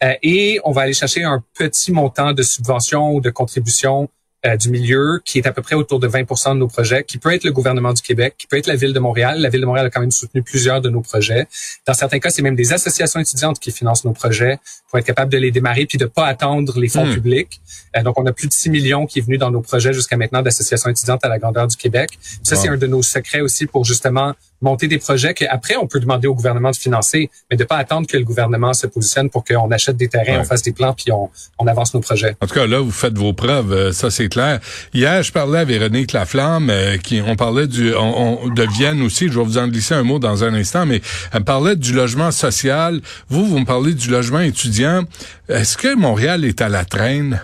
et 0.01 0.59
on 0.63 0.71
va 0.71 0.81
aller 0.81 0.93
chercher 0.93 1.23
un 1.23 1.43
petit 1.53 1.91
montant 1.91 2.33
de 2.33 2.41
subventions 2.41 3.11
ou 3.13 3.21
de 3.21 3.29
contributions 3.29 4.09
euh, 4.45 4.57
du 4.57 4.69
milieu 4.69 5.21
qui 5.23 5.37
est 5.37 5.47
à 5.47 5.53
peu 5.53 5.61
près 5.61 5.75
autour 5.75 5.99
de 5.99 6.07
20 6.07 6.53
de 6.53 6.59
nos 6.59 6.67
projets, 6.67 7.03
qui 7.03 7.17
peut 7.17 7.33
être 7.33 7.45
le 7.45 7.51
gouvernement 7.51 7.93
du 7.93 8.01
Québec, 8.01 8.35
qui 8.37 8.45
peut 8.45 8.57
être 8.57 8.67
la 8.67 8.75
ville 8.75 8.91
de 8.91 8.99
Montréal. 8.99 9.39
La 9.39 9.49
ville 9.49 9.61
de 9.61 9.65
Montréal 9.65 9.85
a 9.85 9.89
quand 9.89 10.01
même 10.01 10.11
soutenu 10.11 10.43
plusieurs 10.43 10.81
de 10.81 10.89
nos 10.89 11.01
projets. 11.01 11.47
Dans 11.87 11.93
certains 11.93 12.19
cas, 12.19 12.29
c'est 12.29 12.41
même 12.41 12.55
des 12.55 12.73
associations 12.73 13.19
étudiantes 13.19 13.59
qui 13.59 13.71
financent 13.71 14.03
nos 14.03 14.11
projets 14.11 14.59
pour 14.89 14.99
être 14.99 15.05
capable 15.05 15.31
de 15.31 15.37
les 15.37 15.51
démarrer 15.51 15.85
puis 15.85 15.97
de 15.97 16.05
pas 16.05 16.25
attendre 16.25 16.77
les 16.79 16.89
fonds 16.89 17.05
hmm. 17.05 17.13
publics. 17.13 17.61
Euh, 17.95 18.03
donc, 18.03 18.19
on 18.19 18.25
a 18.25 18.33
plus 18.33 18.47
de 18.47 18.53
6 18.53 18.69
millions 18.69 19.05
qui 19.05 19.19
est 19.19 19.21
venu 19.21 19.37
dans 19.37 19.49
nos 19.49 19.61
projets 19.61 19.93
jusqu'à 19.93 20.17
maintenant 20.17 20.41
d'associations 20.41 20.89
étudiantes 20.89 21.23
à 21.23 21.29
la 21.29 21.39
grandeur 21.39 21.67
du 21.67 21.77
Québec. 21.77 22.19
Ça, 22.43 22.55
c'est 22.55 22.67
un 22.67 22.77
de 22.77 22.87
nos 22.87 23.01
secrets 23.01 23.41
aussi 23.41 23.65
pour 23.65 23.85
justement 23.85 24.33
monter 24.63 24.87
des 24.87 24.97
projets 24.97 25.33
qu'après, 25.33 25.75
on 25.75 25.87
peut 25.87 25.99
demander 25.99 26.27
au 26.27 26.33
gouvernement 26.33 26.71
de 26.71 26.75
financer, 26.75 27.29
mais 27.51 27.57
de 27.57 27.63
pas 27.63 27.77
attendre 27.77 28.07
que 28.07 28.17
le 28.17 28.23
gouvernement 28.23 28.73
se 28.73 28.87
positionne 28.87 29.29
pour 29.29 29.43
qu'on 29.43 29.69
achète 29.71 29.97
des 29.97 30.07
terrains, 30.07 30.39
on 30.39 30.43
fasse 30.43 30.63
des 30.63 30.71
plans, 30.71 30.93
puis 30.93 31.11
on, 31.11 31.29
on, 31.59 31.67
avance 31.67 31.93
nos 31.93 31.99
projets. 31.99 32.35
En 32.41 32.47
tout 32.47 32.55
cas, 32.55 32.65
là, 32.65 32.79
vous 32.79 32.91
faites 32.91 33.17
vos 33.17 33.33
preuves, 33.33 33.71
euh, 33.71 33.91
ça 33.91 34.09
c'est 34.09 34.29
clair. 34.29 34.59
Hier, 34.93 35.21
je 35.21 35.31
parlais 35.31 35.59
à 35.59 35.65
Véronique 35.65 36.13
Laflamme, 36.13 36.69
euh, 36.69 36.97
qui 36.97 37.21
on 37.25 37.35
parlait 37.35 37.67
du 37.67 37.93
on, 37.95 38.49
de 38.49 38.63
Vienne 38.63 39.01
aussi, 39.01 39.27
je 39.27 39.37
vais 39.37 39.45
vous 39.45 39.57
en 39.57 39.67
glisser 39.67 39.93
un 39.93 40.03
mot 40.03 40.19
dans 40.19 40.43
un 40.43 40.53
instant, 40.53 40.85
mais 40.85 41.01
elle 41.31 41.43
parlait 41.43 41.75
du 41.75 41.93
logement 41.93 42.31
social. 42.31 43.01
Vous, 43.27 43.45
vous 43.45 43.59
me 43.59 43.65
parlez 43.65 43.93
du 43.93 44.09
logement 44.09 44.39
étudiant. 44.39 45.03
Est-ce 45.49 45.77
que 45.77 45.93
Montréal 45.95 46.45
est 46.45 46.61
à 46.61 46.69
la 46.69 46.85
traîne? 46.85 47.41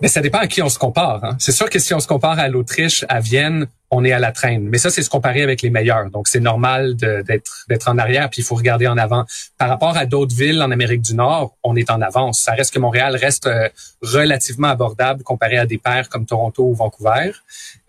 Mais 0.00 0.08
ça 0.08 0.20
dépend 0.20 0.38
à 0.38 0.46
qui 0.46 0.62
on 0.62 0.68
se 0.68 0.78
compare. 0.78 1.24
Hein. 1.24 1.36
C'est 1.38 1.52
sûr 1.52 1.68
que 1.70 1.78
si 1.78 1.94
on 1.94 2.00
se 2.00 2.06
compare 2.06 2.38
à 2.38 2.48
l'Autriche, 2.48 3.04
à 3.08 3.20
Vienne, 3.20 3.66
on 3.90 4.04
est 4.04 4.12
à 4.12 4.18
la 4.18 4.32
traîne. 4.32 4.68
Mais 4.68 4.78
ça, 4.78 4.90
c'est 4.90 5.02
se 5.02 5.10
comparer 5.10 5.42
avec 5.42 5.62
les 5.62 5.70
meilleurs. 5.70 6.10
Donc, 6.10 6.28
c'est 6.28 6.40
normal 6.40 6.94
d'être 6.96 7.64
d'être 7.68 7.88
en 7.88 7.98
arrière, 7.98 8.28
puis 8.28 8.42
il 8.42 8.44
faut 8.44 8.54
regarder 8.54 8.86
en 8.86 8.98
avant. 8.98 9.24
Par 9.56 9.68
rapport 9.68 9.96
à 9.96 10.06
d'autres 10.06 10.34
villes 10.34 10.60
en 10.62 10.70
Amérique 10.70 11.02
du 11.02 11.14
Nord, 11.14 11.56
on 11.62 11.74
est 11.76 11.90
en 11.90 12.00
avance. 12.02 12.40
Ça 12.40 12.52
reste 12.52 12.74
que 12.74 12.78
Montréal 12.78 13.16
reste 13.16 13.46
euh, 13.46 13.68
relativement 14.02 14.68
abordable 14.68 15.22
comparé 15.22 15.58
à 15.58 15.66
des 15.66 15.78
pairs 15.78 16.08
comme 16.08 16.26
Toronto 16.26 16.64
ou 16.64 16.74
Vancouver. 16.74 17.32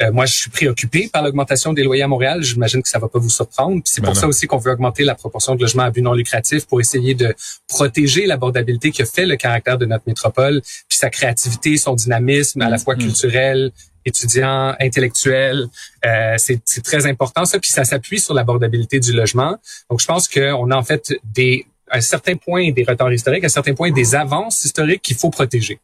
Euh, 0.01 0.11
moi, 0.11 0.25
je 0.25 0.33
suis 0.33 0.49
préoccupé 0.49 1.09
par 1.11 1.23
l'augmentation 1.23 1.73
des 1.73 1.83
loyers 1.83 2.03
à 2.03 2.07
Montréal. 2.07 2.41
J'imagine 2.43 2.81
que 2.81 2.89
ça 2.89 2.99
va 2.99 3.09
pas 3.09 3.19
vous 3.19 3.29
surprendre. 3.29 3.81
C'est 3.85 4.01
pour 4.01 4.13
ben 4.13 4.19
ça 4.19 4.27
aussi 4.27 4.47
qu'on 4.47 4.57
veut 4.57 4.71
augmenter 4.71 5.03
la 5.03 5.15
proportion 5.15 5.55
de 5.55 5.61
logements 5.61 5.83
à 5.83 5.91
but 5.91 6.01
non 6.01 6.13
lucratif 6.13 6.65
pour 6.65 6.79
essayer 6.79 7.13
de 7.13 7.35
protéger 7.67 8.25
l'abordabilité 8.25 8.91
qui 8.91 9.01
a 9.01 9.05
fait 9.05 9.25
le 9.25 9.35
caractère 9.35 9.77
de 9.77 9.85
notre 9.85 10.03
métropole, 10.07 10.61
puis 10.87 10.97
sa 10.97 11.09
créativité, 11.09 11.77
son 11.77 11.93
dynamisme 11.93 12.61
à 12.61 12.69
la 12.69 12.77
fois 12.77 12.95
mm. 12.95 12.99
culturel, 12.99 13.71
étudiants, 14.09 14.75
intellectuels. 14.79 15.67
Euh, 16.05 16.35
c'est 16.37 16.83
très 16.83 17.05
important 17.05 17.45
ça, 17.45 17.59
puis 17.59 17.71
ça 17.71 17.85
s'appuie 17.85 18.19
sur 18.19 18.33
l'abordabilité 18.33 18.99
du 18.99 19.13
logement. 19.13 19.57
Donc, 19.89 20.01
je 20.01 20.05
pense 20.05 20.27
qu'on 20.27 20.71
a 20.71 20.75
en 20.75 20.83
fait 20.83 21.13
des 21.23 21.65
à 21.89 21.97
un 21.97 22.01
certain 22.01 22.35
point 22.35 22.71
des 22.71 22.83
retards 22.83 23.11
historiques, 23.11 23.43
à 23.43 23.47
un 23.47 23.49
certain 23.49 23.73
point 23.73 23.91
des 23.91 24.13
avances 24.13 24.63
historiques 24.63 25.01
qu'il 25.01 25.17
faut 25.17 25.29
protéger. 25.29 25.79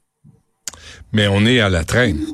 Mais 1.12 1.28
on 1.28 1.46
est 1.46 1.60
à 1.60 1.70
la 1.70 1.84
traîne. 1.84 2.26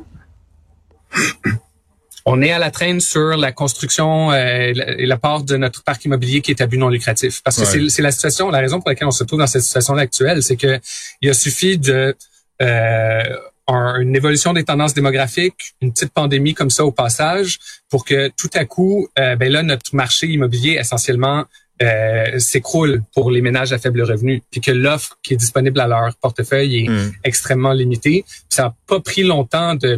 On 2.25 2.41
est 2.41 2.51
à 2.51 2.60
la 2.60 2.69
traîne 2.69 3.00
sur 3.00 3.36
la 3.38 3.51
construction 3.51 4.31
euh, 4.31 4.74
et 4.98 5.05
la 5.05 5.17
part 5.17 5.43
de 5.43 5.57
notre 5.57 5.83
parc 5.83 6.05
immobilier 6.05 6.41
qui 6.41 6.51
est 6.51 6.62
à 6.62 6.67
but 6.67 6.77
non 6.77 6.89
lucratif. 6.89 7.41
Parce 7.43 7.57
que 7.57 7.89
c'est 7.89 8.01
la 8.01 8.12
situation, 8.12 8.50
la 8.51 8.60
raison 8.60 8.79
pour 8.79 8.89
laquelle 8.89 9.07
on 9.07 9.12
se 9.12 9.24
trouve 9.24 9.39
dans 9.39 9.48
cette 9.48 9.63
situation 9.63 9.95
actuelle, 9.95 10.43
c'est 10.43 10.55
que 10.55 10.79
il 11.21 11.29
a 11.29 11.33
suffi 11.33 11.77
de 11.79 12.15
euh, 12.62 13.24
une 13.68 14.15
évolution 14.15 14.53
des 14.53 14.63
tendances 14.63 14.94
démographiques, 14.94 15.74
une 15.82 15.91
petite 15.91 16.12
pandémie 16.12 16.53
comme 16.53 16.70
ça 16.70 16.86
au 16.86 16.91
passage, 16.91 17.60
pour 17.89 18.06
que 18.06 18.30
tout 18.38 18.50
à 18.53 18.65
coup, 18.65 19.08
euh, 19.20 19.36
ben 19.36 19.51
là, 19.51 19.63
notre 19.63 19.96
marché 19.96 20.27
immobilier 20.27 20.77
essentiellement 20.80 21.46
euh, 21.82 22.38
s'écroule 22.38 23.01
pour 23.13 23.32
les 23.32 23.41
ménages 23.41 23.74
à 23.74 23.80
faible 23.80 24.03
revenu, 24.03 24.44
puis 24.51 24.62
que 24.62 24.72
l'offre 24.72 25.18
qui 25.24 25.34
est 25.34 25.38
disponible 25.38 25.80
à 25.80 25.88
leur 25.88 26.15
portefeuille 26.22 26.86
est 26.86 26.89
mm. 26.89 27.13
extrêmement 27.24 27.74
limitée. 27.74 28.24
ça 28.50 28.63
n'a 28.63 28.75
pas 28.88 29.00
pris 29.00 29.24
longtemps 29.24 29.74
de, 29.74 29.98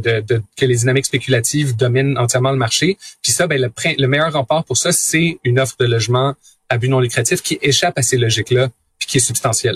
que 0.56 0.66
les 0.66 0.76
dynamiques 0.76 1.06
spéculatives 1.06 1.76
dominent 1.76 2.18
entièrement 2.18 2.52
le 2.52 2.58
marché. 2.58 2.98
Puis 3.22 3.34
ça, 3.34 3.48
ben, 3.48 3.62
le, 3.62 3.70
le 3.98 4.08
meilleur 4.08 4.32
rempart 4.32 4.64
pour 4.64 4.78
ça, 4.78 4.94
c'est 4.94 5.40
une 5.44 5.60
offre 5.60 5.76
de 5.80 5.86
logement 5.86 6.36
à 6.70 6.78
but 6.78 6.88
non 6.88 7.02
lucratif 7.02 7.42
qui 7.42 7.60
échappe 7.62 7.98
à 7.98 8.02
ces 8.02 8.18
logiques-là 8.18 8.70
puis 9.04 9.12
qui 9.12 9.18
est 9.18 9.22
substantiel. 9.22 9.76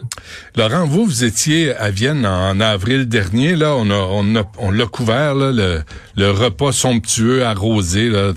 Laurent, 0.55 0.87
vous, 0.87 1.05
vous 1.05 1.25
étiez 1.25 1.75
à 1.75 1.91
Vienne 1.91 2.25
en 2.25 2.61
avril 2.61 3.09
dernier. 3.09 3.57
Là, 3.57 3.75
on 3.75 3.89
a, 3.89 3.95
on 3.95 4.35
a, 4.37 4.49
on 4.57 4.71
l'a 4.71 4.85
couvert 4.85 5.35
là, 5.35 5.51
le, 5.51 5.83
le 6.15 6.31
repas 6.31 6.71
somptueux 6.71 7.43
arrosé. 7.43 8.07
Là. 8.07 8.31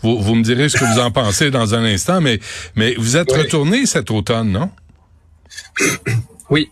Vous, 0.00 0.18
vous 0.22 0.34
me 0.34 0.42
direz 0.42 0.70
ce 0.70 0.78
que 0.78 0.84
vous 0.84 1.00
en 1.00 1.10
pensez 1.10 1.50
dans 1.50 1.74
un 1.74 1.84
instant, 1.84 2.22
mais 2.22 2.40
mais 2.76 2.94
vous 2.96 3.18
êtes 3.18 3.30
retourné 3.30 3.84
cet 3.84 4.10
automne, 4.10 4.50
non? 4.52 4.70
Oui, 6.48 6.70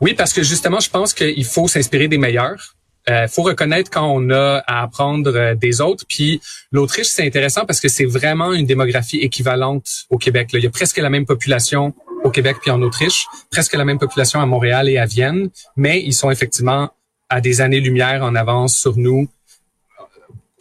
oui, 0.00 0.14
parce 0.14 0.32
que 0.32 0.44
justement, 0.44 0.78
je 0.78 0.90
pense 0.90 1.12
qu'il 1.12 1.44
faut 1.44 1.66
s'inspirer 1.66 2.06
des 2.06 2.18
meilleurs. 2.18 2.76
Il 3.08 3.12
euh, 3.14 3.26
faut 3.26 3.42
reconnaître 3.42 3.90
quand 3.90 4.06
on 4.06 4.30
a 4.30 4.62
à 4.68 4.82
apprendre 4.82 5.34
euh, 5.34 5.54
des 5.56 5.80
autres. 5.80 6.04
Puis 6.08 6.40
l'Autriche, 6.70 7.08
c'est 7.08 7.26
intéressant 7.26 7.64
parce 7.66 7.80
que 7.80 7.88
c'est 7.88 8.04
vraiment 8.04 8.52
une 8.52 8.66
démographie 8.66 9.18
équivalente 9.18 10.04
au 10.08 10.18
Québec. 10.18 10.50
Il 10.52 10.62
y 10.62 10.68
a 10.68 10.70
presque 10.70 10.98
la 10.98 11.10
même 11.10 11.26
population 11.26 11.94
au 12.24 12.30
Québec 12.30 12.56
puis 12.60 12.70
en 12.70 12.80
Autriche, 12.82 13.26
presque 13.50 13.74
la 13.74 13.84
même 13.84 13.98
population 13.98 14.40
à 14.40 14.46
Montréal 14.46 14.88
et 14.88 14.98
à 14.98 15.06
Vienne, 15.06 15.50
mais 15.76 16.02
ils 16.02 16.14
sont 16.14 16.30
effectivement 16.30 16.90
à 17.28 17.40
des 17.40 17.60
années-lumière 17.60 18.22
en 18.22 18.34
avance 18.34 18.76
sur 18.76 18.96
nous 18.96 19.28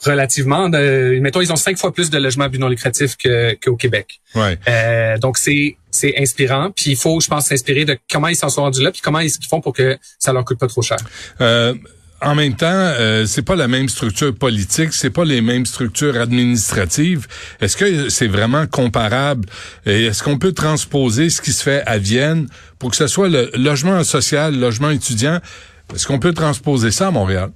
relativement. 0.03 0.69
De, 0.69 1.19
mettons, 1.21 1.41
ils 1.41 1.51
ont 1.51 1.57
cinq 1.57 1.77
fois 1.77 1.93
plus 1.93 2.09
de 2.09 2.17
logements 2.17 2.49
but 2.49 2.59
non 2.59 2.69
lucratifs 2.69 3.17
qu'au 3.63 3.75
Québec. 3.75 4.21
Ouais. 4.35 4.57
Euh, 4.67 5.17
donc 5.17 5.37
c'est 5.37 5.77
c'est 5.91 6.17
inspirant. 6.17 6.71
Puis 6.71 6.91
il 6.91 6.97
faut, 6.97 7.19
je 7.19 7.27
pense, 7.27 7.47
s'inspirer 7.47 7.85
de 7.85 7.97
comment 8.09 8.27
ils 8.27 8.35
s'en 8.35 8.49
sont 8.49 8.61
rendus 8.61 8.81
là, 8.81 8.91
puis 8.91 9.01
comment 9.01 9.19
ils 9.19 9.31
font 9.49 9.61
pour 9.61 9.73
que 9.73 9.97
ça 10.17 10.33
leur 10.33 10.45
coûte 10.45 10.57
pas 10.57 10.67
trop 10.67 10.81
cher. 10.81 10.97
Euh, 11.41 11.73
en 12.21 12.35
même 12.35 12.55
temps, 12.55 12.67
euh, 12.71 13.25
c'est 13.25 13.41
pas 13.41 13.55
la 13.55 13.67
même 13.67 13.89
structure 13.89 14.35
politique, 14.35 14.93
c'est 14.93 15.09
pas 15.09 15.25
les 15.25 15.41
mêmes 15.41 15.65
structures 15.65 16.19
administratives. 16.19 17.27
Est-ce 17.59 17.75
que 17.75 18.09
c'est 18.09 18.27
vraiment 18.27 18.67
comparable? 18.67 19.49
Et 19.85 20.05
est-ce 20.05 20.21
qu'on 20.21 20.37
peut 20.37 20.51
transposer 20.51 21.29
ce 21.29 21.41
qui 21.41 21.51
se 21.51 21.63
fait 21.63 21.81
à 21.87 21.97
Vienne 21.97 22.47
pour 22.77 22.91
que 22.91 22.95
ce 22.95 23.07
soit 23.07 23.27
le 23.27 23.49
logement 23.55 24.03
social, 24.03 24.53
le 24.53 24.59
logement 24.59 24.91
étudiant? 24.91 25.39
Est-ce 25.93 26.05
qu'on 26.05 26.19
peut 26.19 26.33
transposer 26.33 26.91
ça 26.91 27.07
à 27.07 27.11
Montréal? 27.11 27.51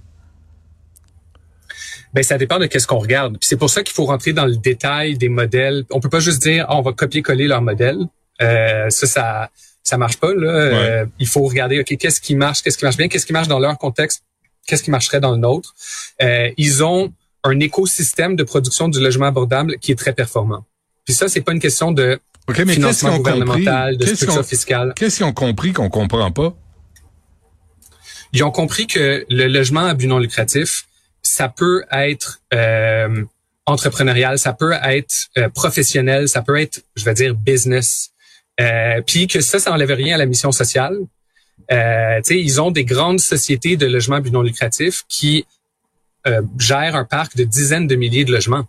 Ben 2.14 2.24
ça 2.24 2.38
dépend 2.38 2.58
de 2.58 2.66
qu'est-ce 2.66 2.88
qu'on 2.88 3.00
regarde. 3.00 3.38
Puis 3.38 3.48
c'est 3.48 3.58
pour 3.58 3.70
ça 3.70 3.84
qu'il 3.84 3.94
faut 3.94 4.06
rentrer 4.06 4.34
dans 4.34 4.46
le 4.46 4.56
détail 4.56 5.18
des 5.18 5.30
modèles. 5.30 5.84
On 5.92 6.00
peut 6.00 6.10
pas 6.10 6.22
juste 6.22 6.42
dire 6.42 6.66
ah, 6.70 6.78
on 6.78 6.82
va 6.82 6.94
copier-coller 6.94 7.48
leur 7.48 7.62
modèle. 7.62 8.00
Euh, 8.42 8.90
ça, 8.90 9.06
ça 9.06 9.50
ça 9.84 9.98
marche 9.98 10.18
pas 10.18 10.34
là. 10.34 10.48
Euh, 10.48 11.06
il 11.20 11.28
faut 11.28 11.44
regarder 11.44 11.80
ok 11.80 11.98
qu'est-ce 11.98 12.20
qui 12.20 12.36
marche, 12.36 12.64
qu'est-ce 12.64 12.78
qui 12.78 12.86
marche 12.86 12.98
bien, 12.98 13.08
qu'est-ce 13.08 13.26
qui 13.26 13.34
marche 13.34 13.48
dans 13.48 13.60
leur 13.60 13.78
contexte 13.78 14.24
qu'est-ce 14.66 14.84
qui 14.84 14.92
marcherait 14.92 15.20
dans 15.20 15.32
le 15.32 15.38
nôtre. 15.38 15.76
Euh, 16.22 16.50
ils 16.58 16.84
ont 16.84 17.14
un 17.44 17.60
écosystème 17.60 18.36
de 18.36 18.44
production 18.44 18.88
du 18.88 19.00
logement 19.00 19.28
abordable 19.28 19.78
qui 19.80 19.92
est 19.92 19.96
très 19.96 20.14
performant. 20.14 20.66
Puis 21.06 21.14
ça, 21.14 21.28
c'est 21.28 21.42
pas 21.42 21.54
une 21.54 21.60
question 21.60 21.92
de 21.92 22.20
financement 22.54 23.18
gouvernemental, 23.18 23.98
de 23.98 24.06
structure 24.06 24.46
fiscale. 24.46 24.94
Qu'est-ce 24.96 25.18
qu'ils 25.18 25.26
ont 25.26 25.34
compris 25.34 25.74
qu'on 25.74 25.90
comprend 25.90 26.32
pas? 26.32 26.56
Ils 28.34 28.44
ont 28.44 28.52
compris 28.52 28.88
que 28.88 29.26
le 29.30 29.48
logement 29.48 29.86
à 29.86 29.94
but 29.94 30.08
non 30.08 30.20
lucratif, 30.20 30.86
ça 31.22 31.48
peut 31.50 31.84
être 31.92 32.42
euh, 32.54 33.24
entrepreneurial, 33.66 34.38
ça 34.38 34.54
peut 34.54 34.74
être 34.84 35.30
euh, 35.38 35.50
professionnel, 35.50 36.28
ça 36.28 36.42
peut 36.42 36.60
être, 36.60 36.82
je 36.96 37.06
vais 37.06 37.14
dire, 37.14 37.36
business. 37.36 38.12
Euh, 38.60 39.02
puis 39.06 39.28
que 39.28 39.42
ça, 39.42 39.60
ça 39.60 39.72
n'enlève 39.72 39.92
rien 39.92 40.16
à 40.16 40.18
la 40.18 40.26
mission 40.26 40.52
sociale. 40.52 40.98
Euh, 41.72 42.22
ils 42.30 42.62
ont 42.62 42.72
des 42.72 42.86
grandes 42.86 43.20
sociétés 43.20 43.78
de 43.78 43.86
logements 43.86 44.20
non 44.32 44.42
lucratifs 44.42 45.04
qui 45.08 45.46
euh, 46.28 46.42
gèrent 46.60 46.96
un 46.96 47.06
parc 47.06 47.36
de 47.36 47.44
dizaines 47.44 47.88
de 47.88 47.96
milliers 47.96 48.26
de 48.26 48.32
logements. 48.32 48.66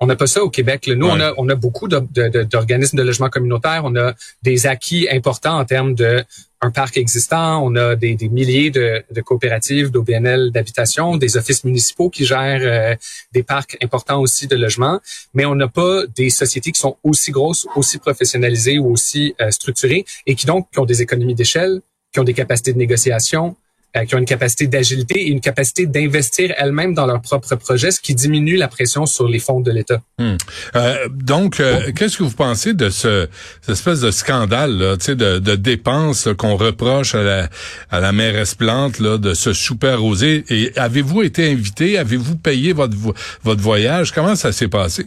On 0.00 0.06
n'a 0.06 0.16
pas 0.16 0.26
ça 0.26 0.42
au 0.42 0.50
Québec. 0.50 0.90
Nous, 0.94 1.06
on, 1.06 1.20
a, 1.20 1.32
on 1.38 1.48
a 1.48 1.54
beaucoup 1.54 1.88
d'organismes 1.88 2.98
de, 2.98 3.02
de, 3.02 3.06
logement 3.06 3.30
communautaire. 3.30 3.82
On 3.84 3.96
a 3.96 4.14
des 4.42 4.66
acquis 4.66 5.08
importants 5.10 5.58
en 5.58 5.64
termes 5.64 5.94
de 5.94 6.22
un 6.60 6.70
parc 6.70 6.96
existant. 6.96 7.62
On 7.64 7.76
a 7.76 7.96
des, 7.96 8.14
des 8.14 8.28
milliers 8.28 8.70
de, 8.70 9.02
de 9.10 9.20
coopératives, 9.20 9.90
d'OBNL 9.90 10.50
d'habitation, 10.50 11.16
des 11.16 11.36
offices 11.36 11.64
municipaux 11.64 12.10
qui 12.10 12.24
gèrent 12.24 12.60
euh, 12.62 12.94
des 13.32 13.42
parcs 13.42 13.76
importants 13.82 14.20
aussi 14.20 14.46
de 14.46 14.56
logements. 14.56 15.00
Mais 15.34 15.44
on 15.44 15.54
n'a 15.54 15.68
pas 15.68 16.06
des 16.14 16.30
sociétés 16.30 16.72
qui 16.72 16.80
sont 16.80 16.96
aussi 17.02 17.30
grosses, 17.30 17.66
aussi 17.76 17.98
professionnalisées 17.98 18.78
ou 18.78 18.90
aussi 18.90 19.34
euh, 19.40 19.50
structurées 19.50 20.04
et 20.26 20.34
qui 20.34 20.46
donc 20.46 20.68
qui 20.72 20.78
ont 20.78 20.86
des 20.86 21.02
économies 21.02 21.34
d'échelle, 21.34 21.80
qui 22.16 22.20
ont 22.20 22.24
des 22.24 22.32
capacités 22.32 22.72
de 22.72 22.78
négociation, 22.78 23.56
euh, 23.94 24.06
qui 24.06 24.14
ont 24.14 24.18
une 24.18 24.24
capacité 24.24 24.66
d'agilité 24.66 25.20
et 25.20 25.28
une 25.28 25.42
capacité 25.42 25.84
d'investir 25.84 26.54
elles-mêmes 26.56 26.94
dans 26.94 27.04
leurs 27.04 27.20
propres 27.20 27.56
projets, 27.56 27.90
ce 27.90 28.00
qui 28.00 28.14
diminue 28.14 28.56
la 28.56 28.68
pression 28.68 29.04
sur 29.04 29.28
les 29.28 29.38
fonds 29.38 29.60
de 29.60 29.70
l'État. 29.70 30.00
Hmm. 30.18 30.36
Euh, 30.76 31.08
donc, 31.10 31.60
euh, 31.60 31.92
qu'est-ce 31.94 32.16
que 32.16 32.22
vous 32.22 32.30
pensez 32.30 32.72
de 32.72 32.88
ce 32.88 33.28
cette 33.60 33.74
espèce 33.74 34.00
de 34.00 34.10
scandale 34.10 34.78
là, 34.78 34.96
de, 34.96 35.38
de 35.38 35.56
dépenses 35.56 36.28
qu'on 36.38 36.56
reproche 36.56 37.14
à 37.14 37.22
la, 37.22 37.50
à 37.90 38.00
la 38.00 38.12
mairesse 38.12 38.54
Plante 38.54 38.98
là, 38.98 39.18
de 39.18 39.34
ce 39.34 39.52
super 39.52 40.00
rosé? 40.00 40.42
Et 40.48 40.72
avez-vous 40.76 41.22
été 41.22 41.52
invité? 41.52 41.98
Avez-vous 41.98 42.36
payé 42.36 42.72
votre, 42.72 42.96
votre 43.44 43.60
voyage? 43.60 44.10
Comment 44.12 44.36
ça 44.36 44.52
s'est 44.52 44.68
passé? 44.68 45.04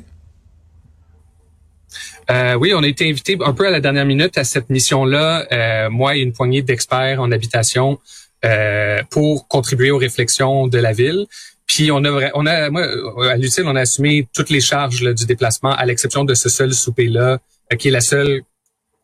Euh, 2.29 2.53
oui, 2.55 2.73
on 2.75 2.83
a 2.83 2.87
été 2.87 3.09
invité 3.09 3.37
un 3.43 3.53
peu 3.53 3.65
à 3.65 3.71
la 3.71 3.79
dernière 3.79 4.05
minute 4.05 4.37
à 4.37 4.43
cette 4.43 4.69
mission-là, 4.69 5.47
euh, 5.51 5.89
moi 5.89 6.15
et 6.15 6.19
une 6.19 6.33
poignée 6.33 6.61
d'experts 6.61 7.19
en 7.19 7.31
habitation, 7.31 7.99
euh, 8.45 9.01
pour 9.09 9.47
contribuer 9.47 9.89
aux 9.91 9.97
réflexions 9.97 10.67
de 10.67 10.77
la 10.77 10.93
ville. 10.93 11.25
Puis 11.65 11.91
on 11.91 12.03
a, 12.03 12.29
on 12.35 12.45
a, 12.45 12.69
moi, 12.69 12.85
à 13.31 13.35
l'utile, 13.35 13.63
on 13.65 13.75
a 13.75 13.81
assumé 13.81 14.27
toutes 14.33 14.49
les 14.49 14.61
charges 14.61 15.01
du 15.01 15.25
déplacement, 15.25 15.71
à 15.71 15.85
l'exception 15.85 16.23
de 16.23 16.33
ce 16.33 16.49
seul 16.49 16.73
souper-là, 16.73 17.39
qui 17.77 17.87
est 17.87 17.91
la 17.91 18.01
seule 18.01 18.41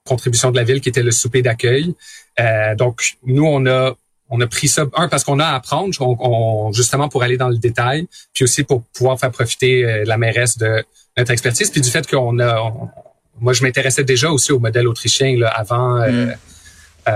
contribution 0.04 0.52
de 0.52 0.56
la 0.56 0.64
ville, 0.64 0.82
qui 0.82 0.90
était 0.90 1.04
le 1.04 1.12
souper 1.12 1.42
d'accueil. 1.42 1.94
donc 2.78 3.18
nous, 3.24 3.46
on 3.46 3.66
a 3.68 3.96
on 4.30 4.42
a 4.42 4.48
pris 4.48 4.68
ça 4.68 4.86
un 4.96 5.08
parce 5.08 5.24
qu'on 5.24 5.40
a 5.40 5.46
à 5.46 5.56
apprendre, 5.56 5.94
justement 6.74 7.08
pour 7.08 7.22
aller 7.22 7.38
dans 7.38 7.50
le 7.50 7.58
détail, 7.58 8.08
puis 8.34 8.44
aussi 8.44 8.64
pour 8.64 8.84
pouvoir 8.86 9.20
faire 9.20 9.30
profiter 9.30 10.04
la 10.06 10.18
mairesse 10.18 10.58
de 10.58 10.84
notre 11.16 11.32
expertise, 11.32 11.70
puis 11.70 11.82
du 11.82 11.90
fait 11.92 12.08
qu'on 12.10 12.40
a 12.40 12.74
moi, 13.40 13.54
je 13.54 13.64
m'intéressais 13.64 14.04
déjà 14.04 14.32
aussi 14.32 14.52
au 14.52 14.60
modèle 14.60 14.88
autrichien 14.88 15.38
là, 15.38 15.50
avant, 15.50 16.02
euh, 16.02 16.10
mm. 16.10 16.36
euh, 17.10 17.12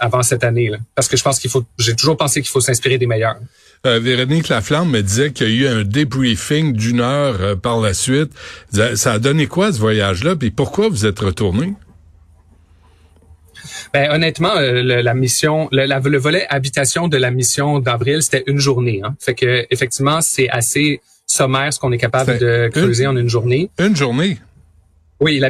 avant 0.00 0.22
cette 0.22 0.44
année. 0.44 0.68
Là, 0.70 0.78
parce 0.94 1.08
que 1.08 1.16
je 1.16 1.22
pense 1.22 1.38
qu'il 1.38 1.50
faut, 1.50 1.64
j'ai 1.78 1.94
toujours 1.94 2.16
pensé 2.16 2.40
qu'il 2.40 2.50
faut 2.50 2.60
s'inspirer 2.60 2.98
des 2.98 3.06
meilleurs. 3.06 3.36
Euh, 3.86 4.00
Véronique 4.00 4.48
Laflamme 4.48 4.90
me 4.90 5.02
disait 5.02 5.32
qu'il 5.32 5.50
y 5.50 5.66
a 5.66 5.70
eu 5.70 5.80
un 5.80 5.84
débriefing 5.84 6.72
d'une 6.72 7.00
heure 7.00 7.36
euh, 7.40 7.54
par 7.54 7.80
la 7.80 7.94
suite. 7.94 8.32
Ça 8.72 9.12
a 9.12 9.18
donné 9.18 9.46
quoi 9.46 9.72
ce 9.72 9.78
voyage-là? 9.78 10.34
Puis 10.34 10.50
pourquoi 10.50 10.88
vous 10.88 11.06
êtes 11.06 11.20
retourné? 11.20 11.74
Ben, 13.94 14.10
honnêtement, 14.10 14.54
la 14.54 15.14
mission, 15.14 15.68
le, 15.72 15.86
le, 15.86 16.18
volet 16.18 16.46
habitation 16.50 17.08
de 17.08 17.16
la 17.16 17.30
mission 17.30 17.78
d'avril, 17.78 18.22
c'était 18.22 18.44
une 18.46 18.58
journée. 18.58 19.00
Hein. 19.02 19.14
Fait 19.18 19.34
que 19.34 19.66
effectivement, 19.70 20.20
c'est 20.20 20.48
assez 20.50 21.00
sommaire 21.26 21.72
ce 21.72 21.78
qu'on 21.78 21.92
est 21.92 21.98
capable 21.98 22.38
de 22.38 22.68
creuser 22.72 23.06
en 23.06 23.16
une 23.16 23.28
journée. 23.28 23.70
Une 23.78 23.96
journée. 23.96 24.38
Oui, 25.20 25.40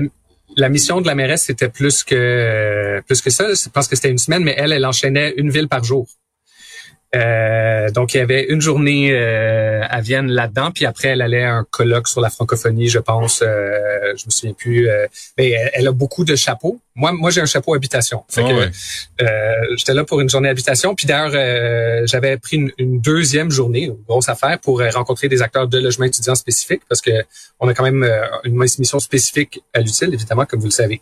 la, 0.56 0.68
mission 0.68 1.00
de 1.00 1.06
la 1.06 1.14
mairesse, 1.14 1.44
c'était 1.44 1.68
plus 1.68 2.02
que 2.02 3.00
plus 3.06 3.20
que 3.20 3.30
ça. 3.30 3.52
Je 3.52 3.68
pense 3.68 3.87
que 3.87 3.96
c'était 3.96 4.10
une 4.10 4.18
semaine, 4.18 4.42
mais 4.42 4.54
elle, 4.56 4.72
elle 4.72 4.87
enchaînait 4.87 5.34
une 5.37 5.50
ville 5.50 5.68
par 5.68 5.84
jour. 5.84 6.06
Euh, 7.15 7.91
donc, 7.91 8.12
il 8.12 8.19
y 8.19 8.21
avait 8.21 8.45
une 8.45 8.61
journée 8.61 9.12
euh, 9.12 9.83
à 9.88 10.00
Vienne 10.00 10.31
là-dedans, 10.31 10.71
puis 10.71 10.85
après, 10.85 11.09
elle 11.09 11.23
allait 11.23 11.45
à 11.45 11.55
un 11.55 11.65
colloque 11.65 12.07
sur 12.07 12.21
la 12.21 12.29
francophonie, 12.29 12.88
je 12.88 12.99
pense. 12.99 13.43
Euh, 13.43 14.15
je 14.17 14.27
me 14.27 14.31
souviens 14.31 14.53
plus. 14.53 14.88
Euh, 14.88 15.07
mais 15.38 15.55
elle, 15.73 15.88
a 15.88 15.93
beaucoup 15.93 16.25
de 16.25 16.37
chapeaux. 16.37 16.81
Moi, 16.95 17.12
moi, 17.12 17.31
j'ai 17.31 17.41
un 17.41 17.47
chapeau 17.47 17.75
habitation. 17.75 18.25
Fait 18.29 18.43
ah 18.45 18.49
que, 18.50 19.25
euh, 19.25 19.77
j'étais 19.77 19.95
là 19.95 20.05
pour 20.05 20.21
une 20.21 20.29
journée 20.29 20.50
habitation. 20.50 20.95
Puis 20.95 21.07
d'ailleurs, 21.07 21.33
euh, 21.35 22.07
j'avais 22.07 22.37
pris 22.37 22.57
une, 22.57 22.73
une, 22.77 23.00
deuxième 23.00 23.50
journée, 23.50 23.85
une 23.85 24.03
grosse 24.07 24.29
affaire, 24.29 24.59
pour 24.59 24.83
rencontrer 24.93 25.29
des 25.29 25.41
acteurs 25.41 25.67
de 25.67 25.79
logement 25.79 26.05
étudiant 26.05 26.35
spécifiques, 26.35 26.83
parce 26.88 27.00
que 27.00 27.11
on 27.61 27.69
a 27.69 27.75
quand 27.75 27.85
même 27.85 28.09
une 28.45 28.55
mission 28.55 28.99
spécifique 29.00 29.61
à 29.73 29.81
l'utile, 29.81 30.12
évidemment, 30.12 30.45
comme 30.45 30.61
vous 30.61 30.67
le 30.67 30.73
savez. 30.73 31.00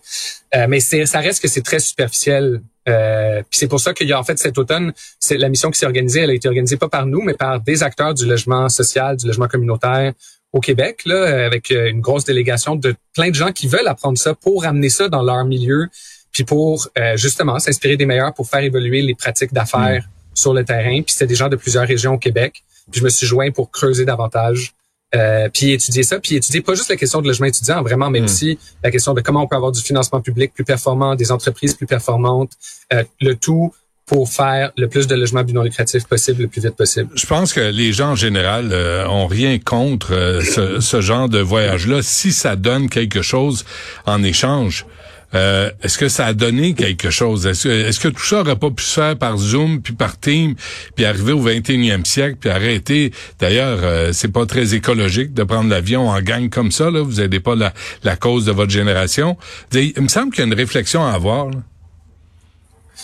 mais 0.69 0.81
ça 0.81 1.21
reste 1.21 1.43
que 1.43 1.49
c'est 1.49 1.63
très 1.63 1.81
superficiel 1.81 2.61
euh, 2.89 3.43
puis 3.49 3.59
c'est 3.59 3.69
pour 3.69 3.81
ça 3.81 3.93
qu'il 3.93 4.09
y 4.09 4.13
a 4.13 4.19
en 4.19 4.25
fait 4.25 4.39
cet 4.39 4.59
automne, 4.59 4.93
c'est 5.19 5.37
la 5.37 5.49
mission 5.49 5.71
qui 5.71 5.79
s'est 5.79 5.87
organisée, 5.87 6.21
elle 6.21 6.31
a 6.31 6.35
été 6.35 6.49
organisée 6.49 6.77
pas 6.77 6.89
par 6.89 7.07
nous, 7.07 7.21
mais 7.21 7.35
par 7.35 7.61
des 7.61 7.83
acteurs 7.83 8.15
du 8.15 8.27
logement 8.27 8.69
social, 8.69 9.17
du 9.17 9.27
logement 9.27 9.49
communautaire 9.49 10.13
au 10.53 10.61
Québec, 10.61 11.03
là, 11.05 11.47
avec 11.47 11.71
euh, 11.71 11.91
une 11.91 12.01
grosse 12.01 12.25
délégation 12.25 12.77
de 12.77 12.95
plein 13.15 13.31
de 13.31 13.35
gens 13.35 13.53
qui 13.53 13.67
veulent 13.67 13.89
apprendre 13.89 14.19
ça 14.19 14.35
pour 14.35 14.65
amener 14.65 14.89
ça 14.89 15.09
dans 15.09 15.23
leur 15.23 15.45
milieu, 15.45 15.89
puis 16.33 16.45
pour 16.45 16.89
euh, 16.99 17.17
justement 17.17 17.59
s'inspirer 17.59 17.97
des 17.97 18.07
meilleurs 18.07 18.35
pour 18.35 18.49
faire 18.49 18.61
évoluer 18.61 19.03
les 19.03 19.15
pratiques 19.15 19.53
d'affaires 19.53 20.03
mm. 20.03 20.35
sur 20.35 20.55
le 20.55 20.65
terrain. 20.65 21.03
Puis 21.03 21.13
c'était 21.13 21.27
des 21.27 21.35
gens 21.35 21.49
de 21.49 21.57
plusieurs 21.57 21.87
régions 21.87 22.15
au 22.15 22.19
Québec. 22.19 22.63
Puis 22.91 23.01
je 23.01 23.05
me 23.05 23.09
suis 23.09 23.27
joint 23.27 23.51
pour 23.51 23.71
creuser 23.71 24.05
davantage 24.05 24.75
euh, 25.15 25.49
puis 25.53 25.73
étudier 25.73 26.03
ça, 26.03 26.19
puis 26.19 26.35
étudier 26.37 26.61
pas 26.61 26.75
juste 26.75 26.91
la 26.91 26.97
question 26.97 27.23
de 27.23 27.29
logement 27.29 27.47
étudiant 27.47 27.83
vraiment, 27.83 28.11
mais 28.11 28.21
hmm. 28.21 28.25
aussi 28.25 28.59
la 28.83 28.91
question 28.91 29.15
de 29.15 29.21
comment 29.21 29.43
on 29.43 29.47
peut 29.47 29.57
avoir 29.57 29.73
du 29.73 29.81
financement 29.81 30.21
public 30.21 30.53
plus 30.53 30.65
performant, 30.65 31.15
des 31.15 31.31
entreprises 31.31 31.75
plus 31.75 31.87
performantes, 31.87 32.53
euh, 32.93 33.05
le 33.21 33.35
tout 33.35 33.73
pour 34.05 34.29
faire 34.29 34.71
le 34.77 34.89
plus 34.89 35.09
de 35.09 35.17
logements 35.17 35.43
non 35.53 35.63
lucratifs 35.63 36.05
possible 36.05 36.43
le 36.43 36.49
plus 36.49 36.63
vite 36.63 36.77
possible. 36.77 37.09
Je 37.17 37.27
pense 37.27 37.53
que 37.53 37.61
les 37.61 37.93
gens 37.93 38.11
en 38.11 38.15
général 38.15 38.71
euh, 38.73 39.07
ont 39.09 39.27
rien 39.27 39.59
contre 39.59 40.41
ce, 40.43 40.81
ce, 40.81 41.01
genre 41.01 41.29
de 41.29 41.41
voyage-là 41.41 42.03
si 42.03 42.33
ça 42.33 42.55
donne 42.55 42.89
quelque 42.89 43.23
chose 43.23 43.65
en 44.07 44.23
échange. 44.23 44.87
Euh, 45.35 45.71
est-ce 45.83 45.99
que 45.99 46.09
ça 46.09 46.27
a 46.27 46.33
donné 46.33 46.75
quelque 46.75 47.11
chose? 47.11 47.47
Est-ce 47.47 48.01
que, 48.01 48.09
tout 48.09 48.25
ça 48.25 48.41
aurait 48.41 48.57
pas 48.57 48.71
pu 48.71 48.83
se 48.83 48.95
faire 48.95 49.17
par 49.17 49.37
Zoom, 49.37 49.83
puis 49.83 49.93
par 49.93 50.19
Team, 50.19 50.55
puis 50.95 51.05
arriver 51.05 51.33
au 51.33 51.43
21e 51.43 52.05
siècle, 52.05 52.37
puis 52.41 52.51
arrêter? 52.51 53.13
D'ailleurs, 53.39 53.81
euh, 53.83 54.13
c'est 54.13 54.33
pas 54.33 54.47
très 54.47 54.75
écologique 54.75 55.35
de 55.35 55.43
prendre 55.43 55.69
l'avion 55.69 56.09
en 56.09 56.21
gang 56.21 56.49
comme 56.49 56.71
ça. 56.71 56.91
Là. 56.91 57.03
Vous 57.03 57.21
n'aidez 57.21 57.41
pas 57.41 57.55
la, 57.55 58.17
cause 58.17 58.45
de 58.45 58.53
votre 58.53 58.71
génération. 58.71 59.37
Il 59.73 59.93
me 60.01 60.09
semble 60.09 60.31
qu'il 60.31 60.41
y 60.41 60.43
a 60.43 60.47
une 60.47 60.55
réflexion 60.55 61.05
à 61.05 61.11
avoir. 61.11 61.51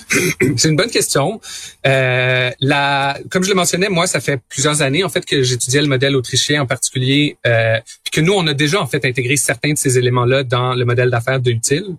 C'est 0.56 0.68
une 0.68 0.76
bonne 0.76 0.90
question. 0.90 1.40
Euh, 1.86 2.50
la, 2.60 3.18
comme 3.30 3.42
je 3.42 3.48
le 3.48 3.54
mentionnais, 3.54 3.88
moi, 3.88 4.06
ça 4.06 4.20
fait 4.20 4.40
plusieurs 4.48 4.82
années 4.82 5.04
en 5.04 5.08
fait 5.08 5.24
que 5.24 5.42
j'étudiais 5.42 5.82
le 5.82 5.88
modèle 5.88 6.16
autrichien 6.16 6.62
en 6.62 6.66
particulier, 6.66 7.36
euh, 7.46 7.78
puis 8.04 8.10
que 8.12 8.20
nous, 8.20 8.32
on 8.32 8.46
a 8.46 8.54
déjà 8.54 8.80
en 8.80 8.86
fait 8.86 9.04
intégré 9.04 9.36
certains 9.36 9.72
de 9.72 9.78
ces 9.78 9.98
éléments-là 9.98 10.44
dans 10.44 10.74
le 10.74 10.84
modèle 10.84 11.10
d'affaires 11.10 11.40
de 11.40 11.50
Utile. 11.50 11.96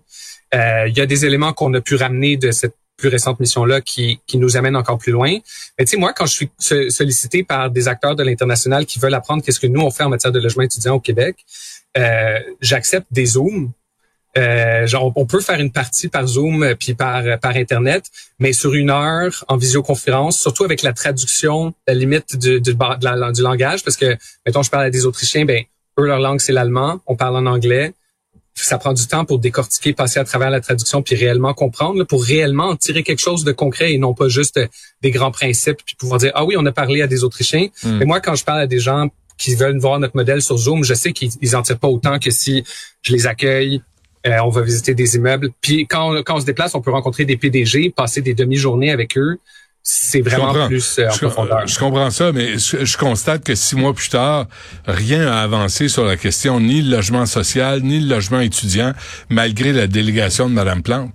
Euh, 0.54 0.86
il 0.88 0.96
y 0.96 1.00
a 1.00 1.06
des 1.06 1.24
éléments 1.24 1.52
qu'on 1.52 1.72
a 1.74 1.80
pu 1.80 1.96
ramener 1.96 2.36
de 2.36 2.50
cette 2.50 2.74
plus 2.96 3.08
récente 3.08 3.40
mission-là 3.40 3.80
qui, 3.80 4.20
qui 4.26 4.38
nous 4.38 4.56
amène 4.56 4.76
encore 4.76 4.98
plus 4.98 5.12
loin. 5.12 5.36
Mais 5.78 5.84
tu 5.84 5.92
sais, 5.92 5.96
moi, 5.96 6.12
quand 6.12 6.26
je 6.26 6.32
suis 6.32 6.50
sollicité 6.58 7.42
par 7.42 7.70
des 7.70 7.88
acteurs 7.88 8.14
de 8.14 8.22
l'international 8.22 8.86
qui 8.86 8.98
veulent 8.98 9.14
apprendre 9.14 9.42
qu'est-ce 9.42 9.58
que 9.58 9.66
nous 9.66 9.80
on 9.80 9.90
fait 9.90 10.04
en 10.04 10.08
matière 10.08 10.32
de 10.32 10.38
logement 10.38 10.62
étudiant 10.62 10.94
au 10.94 11.00
Québec, 11.00 11.36
euh, 11.96 12.38
j'accepte 12.60 13.06
des 13.10 13.26
zooms 13.26 13.72
euh, 14.36 14.86
genre, 14.86 15.12
on 15.14 15.26
peut 15.26 15.40
faire 15.40 15.60
une 15.60 15.70
partie 15.70 16.08
par 16.08 16.26
Zoom 16.26 16.64
euh, 16.64 16.74
puis 16.74 16.94
par 16.94 17.24
euh, 17.24 17.36
par 17.36 17.54
internet, 17.54 18.10
mais 18.40 18.52
sur 18.52 18.74
une 18.74 18.90
heure 18.90 19.44
en 19.46 19.56
visioconférence, 19.56 20.40
surtout 20.40 20.64
avec 20.64 20.82
la 20.82 20.92
traduction, 20.92 21.72
la 21.86 21.94
limite 21.94 22.36
du, 22.36 22.60
du, 22.60 22.74
du 22.74 23.42
langage, 23.42 23.84
parce 23.84 23.96
que 23.96 24.16
mettons, 24.44 24.62
je 24.62 24.70
parle 24.70 24.84
à 24.84 24.90
des 24.90 25.06
Autrichiens, 25.06 25.44
ben 25.44 25.62
eux 26.00 26.06
leur 26.06 26.18
langue 26.18 26.40
c'est 26.40 26.52
l'allemand, 26.52 27.00
on 27.06 27.14
parle 27.14 27.36
en 27.36 27.46
anglais. 27.46 27.92
Ça 28.56 28.78
prend 28.78 28.92
du 28.92 29.06
temps 29.08 29.24
pour 29.24 29.40
décortiquer, 29.40 29.92
passer 29.92 30.20
à 30.20 30.24
travers 30.24 30.48
la 30.48 30.60
traduction, 30.60 31.02
puis 31.02 31.16
réellement 31.16 31.54
comprendre, 31.54 32.04
pour 32.04 32.24
réellement 32.24 32.68
en 32.68 32.76
tirer 32.76 33.02
quelque 33.02 33.20
chose 33.20 33.42
de 33.42 33.50
concret 33.50 33.92
et 33.92 33.98
non 33.98 34.14
pas 34.14 34.28
juste 34.28 34.60
des 35.02 35.10
grands 35.10 35.32
principes, 35.32 35.78
puis 35.84 35.96
pouvoir 35.96 36.18
dire 36.20 36.32
ah 36.34 36.44
oui, 36.44 36.56
on 36.58 36.66
a 36.66 36.72
parlé 36.72 37.02
à 37.02 37.06
des 37.06 37.24
Autrichiens. 37.24 37.68
Hmm. 37.82 37.98
Mais 37.98 38.04
moi, 38.04 38.20
quand 38.20 38.34
je 38.34 38.44
parle 38.44 38.60
à 38.60 38.66
des 38.66 38.78
gens 38.78 39.08
qui 39.38 39.54
veulent 39.54 39.78
voir 39.78 39.98
notre 39.98 40.16
modèle 40.16 40.42
sur 40.42 40.56
Zoom, 40.56 40.84
je 40.84 40.94
sais 40.94 41.12
qu'ils 41.12 41.56
en 41.56 41.62
tirent 41.62 41.78
pas 41.78 41.88
autant 41.88 42.18
que 42.18 42.30
si 42.30 42.64
je 43.02 43.12
les 43.12 43.26
accueille 43.26 43.82
euh, 44.26 44.38
on 44.42 44.48
va 44.48 44.62
visiter 44.62 44.94
des 44.94 45.16
immeubles. 45.16 45.50
Puis 45.60 45.86
quand, 45.86 46.22
quand 46.24 46.36
on 46.36 46.40
se 46.40 46.46
déplace, 46.46 46.74
on 46.74 46.80
peut 46.80 46.90
rencontrer 46.90 47.24
des 47.24 47.36
PDG, 47.36 47.90
passer 47.90 48.22
des 48.22 48.34
demi-journées 48.34 48.90
avec 48.90 49.18
eux. 49.18 49.38
C'est 49.86 50.22
vraiment 50.22 50.66
plus 50.66 50.98
euh, 50.98 51.08
en 51.08 51.12
je, 51.12 51.18
profondeur. 51.18 51.66
Je 51.66 51.78
comprends 51.78 52.10
ça, 52.10 52.32
mais 52.32 52.56
je, 52.56 52.96
constate 52.96 53.44
que 53.44 53.54
six 53.54 53.76
mois 53.76 53.92
plus 53.92 54.08
tard, 54.08 54.46
rien 54.86 55.26
n'a 55.26 55.42
avancé 55.42 55.88
sur 55.88 56.06
la 56.06 56.16
question 56.16 56.58
ni 56.58 56.80
le 56.80 56.96
logement 56.96 57.26
social, 57.26 57.82
ni 57.82 58.00
le 58.00 58.08
logement 58.08 58.40
étudiant, 58.40 58.94
malgré 59.28 59.74
la 59.74 59.86
délégation 59.86 60.48
de 60.48 60.54
Mme 60.54 60.82
Plante. 60.82 61.12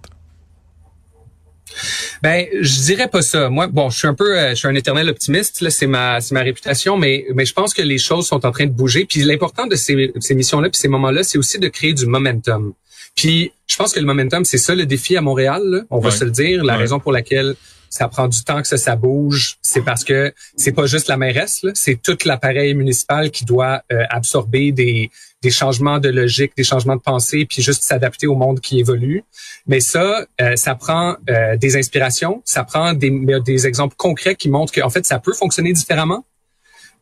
Ben, 2.22 2.46
je 2.62 2.82
dirais 2.82 3.08
pas 3.08 3.24
ça. 3.24 3.50
Moi, 3.50 3.68
bon, 3.68 3.90
je 3.90 3.98
suis 3.98 4.08
un 4.08 4.14
peu, 4.14 4.38
euh, 4.38 4.50
je 4.52 4.56
suis 4.56 4.68
un 4.68 4.76
éternel 4.76 5.10
optimiste. 5.10 5.62
Là, 5.62 5.72
c'est 5.72 5.88
ma, 5.88 6.22
c'est 6.22 6.36
ma 6.36 6.42
réputation, 6.42 6.96
mais, 6.96 7.26
mais 7.34 7.46
je 7.46 7.54
pense 7.54 7.74
que 7.74 7.82
les 7.82 7.98
choses 7.98 8.28
sont 8.28 8.46
en 8.46 8.52
train 8.52 8.66
de 8.66 8.72
bouger. 8.72 9.06
Puis 9.06 9.24
l'important 9.24 9.66
de 9.66 9.76
ces, 9.76 10.12
ces 10.20 10.36
missions-là, 10.36 10.70
puis 10.70 10.80
ces 10.80 10.90
moments-là, 10.90 11.24
c'est 11.24 11.40
aussi 11.40 11.58
de 11.58 11.70
créer 11.70 11.94
du 11.94 12.06
momentum. 12.06 12.74
Puis 13.20 13.52
je 13.68 13.76
pense 13.76 13.92
que 13.92 14.00
le 14.00 14.06
momentum, 14.06 14.46
c'est 14.46 14.58
ça 14.58 14.74
le 14.74 14.86
défi 14.86 15.18
à 15.18 15.22
Montréal. 15.22 15.86
On 15.90 16.00
va 16.00 16.10
se 16.10 16.24
le 16.24 16.32
dire. 16.32 16.64
La 16.64 16.78
raison 16.78 17.02
pour 17.02 17.12
laquelle 17.12 17.54
ça 17.90 18.08
prend 18.08 18.30
du 18.30 18.42
temps 18.46 18.62
que 18.62 18.68
ça, 18.68 18.78
ça 18.78 18.96
bouge, 18.96 19.58
c'est 19.62 19.82
parce 19.82 20.06
que 20.06 20.34
c'est 20.56 20.72
pas 20.72 20.86
juste 20.86 21.10
la 21.10 21.18
mairesse, 21.18 21.66
c'est 21.74 22.02
tout 22.02 22.18
l'appareil 22.24 22.76
municipal 22.76 23.30
qui 23.32 23.44
doit 23.46 23.82
euh, 23.92 24.04
absorber 24.10 24.72
des, 24.72 25.10
des 25.42 25.50
changements 25.50 26.00
de 26.00 26.08
logique, 26.08 26.54
des 26.56 26.64
changements 26.64 26.96
de 26.96 27.02
pensée, 27.02 27.46
puis 27.46 27.62
juste 27.62 27.84
s'adapter 27.84 28.28
au 28.28 28.36
monde 28.36 28.62
qui 28.62 28.80
évolue. 28.80 29.24
Mais 29.68 29.80
ça, 29.80 30.26
euh, 30.40 30.56
ça 30.56 30.76
prend 30.76 31.18
euh, 31.30 31.58
des 31.58 31.76
inspirations, 31.76 32.42
ça 32.46 32.64
prend 32.64 32.94
des, 32.94 33.12
des 33.44 33.68
exemples 33.68 33.96
concrets 33.98 34.36
qui 34.36 34.50
montrent 34.50 34.72
qu'en 34.72 34.92
fait, 34.92 35.06
ça 35.06 35.20
peut 35.20 35.34
fonctionner 35.34 35.74
différemment. 35.74 36.24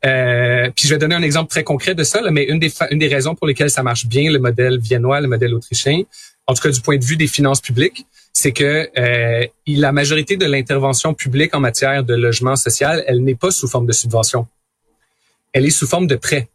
Euh, 0.06 0.70
puis 0.76 0.88
je 0.88 0.94
vais 0.94 1.00
donner 1.00 1.16
un 1.16 1.22
exemple 1.22 1.50
très 1.50 1.64
concret 1.64 1.96
de 1.96 2.04
ça, 2.04 2.22
mais 2.32 2.44
une 2.44 2.60
des, 2.60 2.72
une 2.92 3.00
des 3.00 3.08
raisons 3.08 3.36
pour 3.36 3.48
lesquelles 3.48 3.72
ça 3.72 3.84
marche 3.84 4.06
bien, 4.06 4.32
le 4.32 4.40
modèle 4.40 4.80
viennois, 4.80 5.22
le 5.22 5.28
modèle 5.28 5.54
autrichien, 5.54 6.04
en 6.46 6.54
tout 6.54 6.62
cas 6.62 6.70
du 6.70 6.82
point 6.82 6.98
de 6.98 7.04
vue 7.04 7.18
des 7.18 7.28
finances 7.28 7.62
publiques, 7.62 8.06
c'est 8.32 8.52
que 8.52 8.90
euh, 8.98 9.48
la 9.66 9.92
majorité 9.92 10.38
de 10.38 10.46
l'intervention 10.46 11.14
publique 11.14 11.56
en 11.56 11.60
matière 11.60 12.04
de 12.04 12.14
logement 12.14 12.56
social, 12.56 13.04
elle 13.08 13.24
n'est 13.24 13.36
pas 13.36 13.52
sous 13.52 13.68
forme 13.68 13.88
de 13.88 13.92
subvention. 13.92 14.48
Elle 15.54 15.66
est 15.66 15.72
sous 15.72 15.88
forme 15.88 16.08
de 16.08 16.16
prêt. 16.16 16.48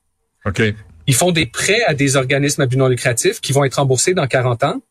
OK. 0.45 0.63
Ils 1.09 1.15
font 1.15 1.33
des 1.33 1.47
prêts 1.47 1.83
à 1.83 1.95
des 1.95 2.17
organismes 2.17 2.63
à 2.63 2.67
but 2.67 2.77
non 2.77 2.87
lucratif 2.87 3.41
qui 3.41 3.53
vont 3.53 3.65
être 3.65 3.75
remboursés 3.75 4.15
dans 4.15 4.27
40 4.27 4.63
ans, 4.63 4.83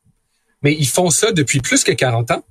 mais 0.61 0.75
ils 0.77 0.87
font 0.87 1.09
ça 1.09 1.31
depuis 1.31 1.61
plus 1.61 1.83
que 1.83 1.93
40 1.93 2.31
ans. 2.31 2.43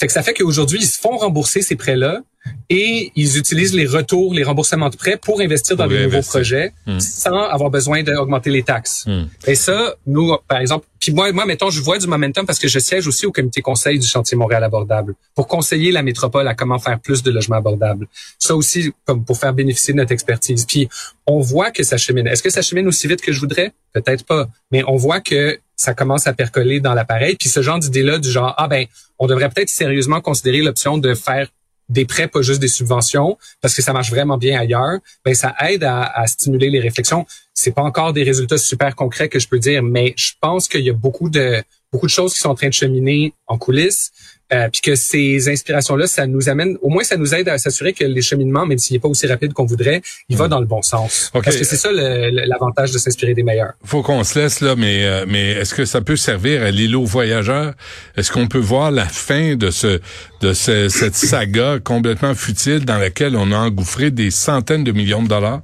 Fait 0.00 0.06
que 0.06 0.12
ça 0.12 0.22
fait 0.22 0.34
qu'aujourd'hui, 0.34 0.78
ils 0.80 0.86
se 0.86 0.98
font 0.98 1.16
rembourser 1.16 1.62
ces 1.62 1.76
prêts-là 1.76 2.22
et 2.70 3.12
ils 3.14 3.38
utilisent 3.38 3.74
les 3.74 3.86
retours, 3.86 4.32
les 4.34 4.42
remboursements 4.42 4.88
de 4.88 4.96
prêts 4.96 5.18
pour 5.20 5.40
investir 5.40 5.76
dans 5.76 5.86
des 5.86 6.04
nouveaux 6.04 6.22
projets 6.22 6.72
hmm. 6.86 6.98
sans 6.98 7.42
avoir 7.44 7.70
besoin 7.70 8.02
d'augmenter 8.02 8.50
les 8.50 8.62
taxes. 8.62 9.04
Hmm. 9.06 9.24
Et 9.46 9.54
ça, 9.54 9.94
nous, 10.06 10.34
par 10.48 10.58
exemple, 10.58 10.86
puis 10.98 11.12
moi, 11.12 11.30
moi, 11.32 11.44
mettons, 11.44 11.68
je 11.68 11.82
vois 11.82 11.98
du 11.98 12.06
momentum 12.06 12.46
parce 12.46 12.58
que 12.58 12.68
je 12.68 12.78
siège 12.78 13.06
aussi 13.06 13.26
au 13.26 13.32
comité 13.32 13.60
conseil 13.60 13.98
du 13.98 14.06
chantier 14.06 14.38
Montréal 14.38 14.64
abordable 14.64 15.14
pour 15.34 15.46
conseiller 15.46 15.92
la 15.92 16.02
métropole 16.02 16.48
à 16.48 16.54
comment 16.54 16.78
faire 16.78 16.98
plus 16.98 17.22
de 17.22 17.30
logements 17.30 17.56
abordables. 17.56 18.06
Ça 18.38 18.56
aussi, 18.56 18.92
comme 19.04 19.24
pour 19.24 19.38
faire 19.38 19.52
bénéficier 19.52 19.92
de 19.92 19.98
notre 19.98 20.12
expertise. 20.12 20.64
Puis 20.64 20.88
on 21.26 21.40
voit 21.40 21.70
que 21.70 21.82
ça 21.82 21.98
chemine. 21.98 22.26
Est-ce 22.26 22.42
que 22.42 22.50
ça 22.50 22.62
chemine 22.62 22.86
aussi 22.88 23.06
vite 23.06 23.20
que 23.20 23.32
je 23.32 23.40
voudrais? 23.40 23.72
Peut-être 23.92 24.24
pas. 24.24 24.48
Mais 24.72 24.82
on 24.86 24.96
voit 24.96 25.20
que 25.20 25.58
ça 25.76 25.92
commence 25.92 26.26
à 26.26 26.32
percoler 26.32 26.80
dans 26.80 26.94
l'appareil. 26.94 27.36
Puis 27.38 27.50
ce 27.50 27.60
genre 27.60 27.78
d'idée-là 27.78 28.18
du 28.18 28.30
genre, 28.30 28.54
ah 28.56 28.68
ben, 28.68 28.86
on 29.18 29.26
devrait 29.26 29.50
peut-être 29.50 29.68
sérieusement 29.68 30.20
considérer 30.22 30.62
l'option 30.62 30.96
de 30.96 31.14
faire 31.14 31.48
des 31.88 32.04
prêts, 32.04 32.28
pas 32.28 32.42
juste 32.42 32.60
des 32.60 32.68
subventions, 32.68 33.36
parce 33.60 33.74
que 33.74 33.82
ça 33.82 33.92
marche 33.92 34.10
vraiment 34.10 34.38
bien 34.38 34.58
ailleurs, 34.58 34.98
ben 35.24 35.34
ça 35.34 35.54
aide 35.60 35.84
à, 35.84 36.02
à 36.02 36.26
stimuler 36.26 36.70
les 36.70 36.80
réflexions. 36.80 37.26
C'est 37.52 37.72
pas 37.72 37.82
encore 37.82 38.12
des 38.12 38.22
résultats 38.22 38.58
super 38.58 38.94
concrets 38.96 39.28
que 39.28 39.38
je 39.38 39.48
peux 39.48 39.58
dire, 39.58 39.82
mais 39.82 40.14
je 40.16 40.32
pense 40.40 40.68
qu'il 40.68 40.82
y 40.82 40.90
a 40.90 40.94
beaucoup 40.94 41.28
de 41.28 41.62
beaucoup 41.92 42.06
de 42.06 42.10
choses 42.10 42.34
qui 42.34 42.40
sont 42.40 42.48
en 42.48 42.56
train 42.56 42.68
de 42.68 42.74
cheminer 42.74 43.34
en 43.46 43.56
coulisses. 43.56 44.10
Euh, 44.54 44.68
puis 44.70 44.80
que 44.80 44.94
ces 44.94 45.48
inspirations-là, 45.48 46.06
ça 46.06 46.26
nous 46.26 46.48
amène, 46.48 46.76
au 46.82 46.88
moins 46.88 47.02
ça 47.02 47.16
nous 47.16 47.34
aide 47.34 47.48
à 47.48 47.58
s'assurer 47.58 47.92
que 47.92 48.04
les 48.04 48.22
cheminements, 48.22 48.66
même 48.66 48.78
s'il 48.78 48.94
n'est 48.94 49.00
pas 49.00 49.08
aussi 49.08 49.26
rapide 49.26 49.52
qu'on 49.52 49.64
voudrait, 49.64 50.00
il 50.28 50.36
va 50.36 50.46
mm. 50.46 50.50
dans 50.50 50.60
le 50.60 50.66
bon 50.66 50.82
sens. 50.82 51.30
Parce 51.32 51.56
que 51.56 51.64
c'est 51.64 51.76
ça 51.76 51.90
l'avantage 51.92 52.92
de 52.92 52.98
s'inspirer 52.98 53.34
des 53.34 53.42
meilleurs. 53.42 53.72
Faut 53.84 54.02
qu'on 54.02 54.22
se 54.24 54.38
laisse 54.38 54.60
là, 54.60 54.74
mais 54.76 55.04
euh, 55.04 55.24
mais 55.26 55.52
est-ce 55.52 55.74
que 55.74 55.84
ça 55.84 56.00
peut 56.00 56.16
servir 56.16 56.62
à 56.62 56.70
l'îlot 56.70 57.04
voyageur? 57.04 57.74
Est-ce 58.16 58.30
qu'on 58.30 58.46
peut 58.46 58.58
voir 58.58 58.90
la 58.90 59.06
fin 59.06 59.56
de 59.56 59.70
ce 59.70 60.00
de 60.40 60.52
cette 60.52 61.16
saga 61.16 61.78
complètement 61.82 62.34
futile 62.34 62.84
dans 62.84 62.98
laquelle 62.98 63.36
on 63.36 63.50
a 63.50 63.56
engouffré 63.56 64.10
des 64.10 64.30
centaines 64.30 64.84
de 64.84 64.92
millions 64.92 65.22
de 65.22 65.28
dollars? 65.28 65.62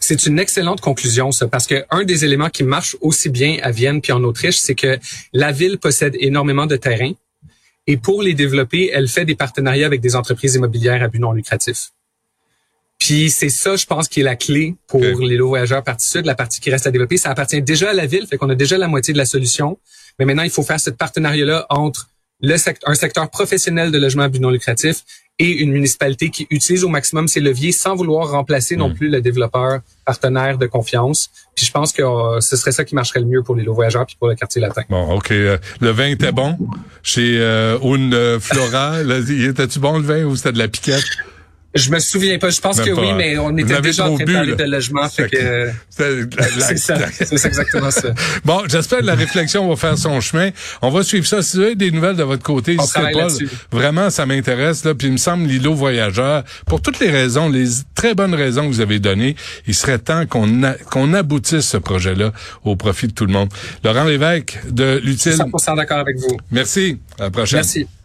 C'est 0.00 0.26
une 0.26 0.38
excellente 0.38 0.80
conclusion, 0.80 1.32
ça, 1.32 1.48
parce 1.48 1.66
que 1.66 1.84
un 1.90 2.04
des 2.04 2.24
éléments 2.24 2.50
qui 2.50 2.64
marche 2.64 2.96
aussi 3.00 3.28
bien 3.28 3.58
à 3.62 3.70
Vienne 3.70 4.00
puis 4.00 4.12
en 4.12 4.22
Autriche, 4.24 4.58
c'est 4.58 4.74
que 4.74 4.98
la 5.32 5.52
ville 5.52 5.78
possède 5.78 6.16
énormément 6.20 6.66
de 6.66 6.76
terrain 6.76 7.12
et 7.86 7.96
pour 7.96 8.22
les 8.22 8.34
développer, 8.34 8.90
elle 8.92 9.08
fait 9.08 9.24
des 9.24 9.34
partenariats 9.34 9.86
avec 9.86 10.00
des 10.00 10.14
entreprises 10.16 10.54
immobilières 10.54 11.02
à 11.02 11.08
but 11.08 11.18
non 11.18 11.32
lucratif. 11.32 11.90
Puis 12.98 13.30
c'est 13.30 13.48
ça, 13.48 13.76
je 13.76 13.86
pense, 13.86 14.08
qui 14.08 14.20
est 14.20 14.22
la 14.22 14.36
clé 14.36 14.74
pour 14.86 15.00
les 15.00 15.36
lots 15.36 15.48
voyageurs 15.48 15.82
partie 15.82 16.06
sud, 16.06 16.26
la 16.26 16.34
partie 16.34 16.60
qui 16.60 16.70
reste 16.70 16.86
à 16.86 16.90
développer. 16.90 17.16
Ça 17.16 17.30
appartient 17.30 17.60
déjà 17.62 17.90
à 17.90 17.92
la 17.94 18.06
ville, 18.06 18.26
fait 18.26 18.36
qu'on 18.36 18.50
a 18.50 18.54
déjà 18.54 18.76
la 18.76 18.88
moitié 18.88 19.14
de 19.14 19.18
la 19.18 19.24
solution. 19.24 19.78
Mais 20.18 20.26
maintenant, 20.26 20.42
il 20.42 20.50
faut 20.50 20.62
faire 20.62 20.78
ce 20.78 20.90
partenariat-là 20.90 21.66
entre 21.70 22.10
le 22.40 22.56
un 22.86 22.94
secteur 22.94 23.30
professionnel 23.30 23.90
de 23.90 23.98
logement 23.98 24.24
à 24.24 24.28
but 24.28 24.40
non 24.40 24.50
lucratif 24.50 25.02
et 25.40 25.62
une 25.62 25.72
municipalité 25.72 26.28
qui 26.28 26.46
utilise 26.50 26.84
au 26.84 26.88
maximum 26.88 27.26
ses 27.26 27.40
leviers 27.40 27.72
sans 27.72 27.96
vouloir 27.96 28.30
remplacer 28.30 28.76
non 28.76 28.90
mm. 28.90 28.94
plus 28.94 29.08
le 29.08 29.22
développeur 29.22 29.80
partenaire 30.04 30.58
de 30.58 30.66
confiance. 30.66 31.30
Puis 31.56 31.64
je 31.64 31.72
pense 31.72 31.92
que 31.92 32.02
euh, 32.02 32.40
ce 32.40 32.56
serait 32.56 32.72
ça 32.72 32.84
qui 32.84 32.94
marcherait 32.94 33.20
le 33.20 33.26
mieux 33.26 33.42
pour 33.42 33.56
les 33.56 33.64
lots 33.64 33.72
voyageurs 33.72 34.04
puis 34.04 34.16
pour 34.18 34.28
le 34.28 34.34
quartier 34.34 34.60
latin. 34.60 34.82
Bon, 34.90 35.14
OK. 35.14 35.30
Euh, 35.30 35.56
le 35.80 35.90
vin 35.90 36.08
était 36.08 36.30
bon 36.30 36.58
chez 37.02 37.38
euh, 37.40 37.78
Un 37.82 38.38
Flora. 38.38 39.00
Était-tu 39.02 39.78
bon 39.78 39.98
le 39.98 40.04
vin 40.04 40.24
ou 40.24 40.36
c'était 40.36 40.52
de 40.52 40.58
la 40.58 40.68
piquette? 40.68 41.04
Je 41.74 41.90
me 41.90 42.00
souviens 42.00 42.38
pas. 42.38 42.50
Je 42.50 42.60
pense 42.60 42.80
que 42.80 42.90
oui, 42.90 43.12
mais 43.16 43.38
on 43.38 43.56
était 43.56 43.80
déjà 43.80 44.08
en 44.08 44.16
train 44.16 44.24
de 44.24 44.32
parler 44.32 44.54
de 44.56 44.64
logement. 44.64 45.08
c'est 45.08 46.78
ça. 46.78 46.96
C'est 47.12 47.46
exactement 47.46 47.90
ça. 47.90 48.08
Bon, 48.44 48.62
j'espère 48.68 49.00
que 49.00 49.04
la 49.04 49.14
réflexion 49.14 49.68
va 49.68 49.76
faire 49.76 49.96
son 49.96 50.20
chemin. 50.20 50.50
On 50.82 50.90
va 50.90 51.02
suivre 51.02 51.26
ça. 51.26 51.42
Si 51.42 51.56
vous 51.56 51.62
avez 51.62 51.74
des 51.76 51.90
nouvelles 51.90 52.16
de 52.16 52.24
votre 52.24 52.42
côté, 52.42 52.76
pas. 52.76 53.10
Vraiment, 53.70 54.10
ça 54.10 54.26
m'intéresse. 54.26 54.84
Là. 54.84 54.94
Puis 54.94 55.08
il 55.08 55.12
me 55.12 55.18
semble 55.18 55.46
l'îlot 55.46 55.74
voyageur, 55.74 56.42
pour 56.66 56.82
toutes 56.82 56.98
les 56.98 57.10
raisons, 57.10 57.48
les 57.48 57.66
très 57.94 58.14
bonnes 58.14 58.34
raisons 58.34 58.62
que 58.62 58.74
vous 58.74 58.80
avez 58.80 58.98
données, 58.98 59.36
il 59.66 59.74
serait 59.74 59.98
temps 59.98 60.26
qu'on 60.26 60.74
qu'on 60.90 61.14
aboutisse 61.14 61.68
ce 61.68 61.76
projet-là 61.76 62.32
au 62.64 62.76
profit 62.76 63.06
de 63.06 63.12
tout 63.12 63.26
le 63.26 63.32
monde. 63.32 63.48
Laurent 63.84 64.04
Lévesque 64.04 64.58
de 64.68 65.00
l'utile. 65.04 65.32
100% 65.32 65.76
d'accord 65.76 65.98
avec 65.98 66.16
vous. 66.18 66.36
Merci. 66.50 66.98
À 67.18 67.24
la 67.24 67.30
prochaine. 67.30 67.58
Merci. 67.58 67.86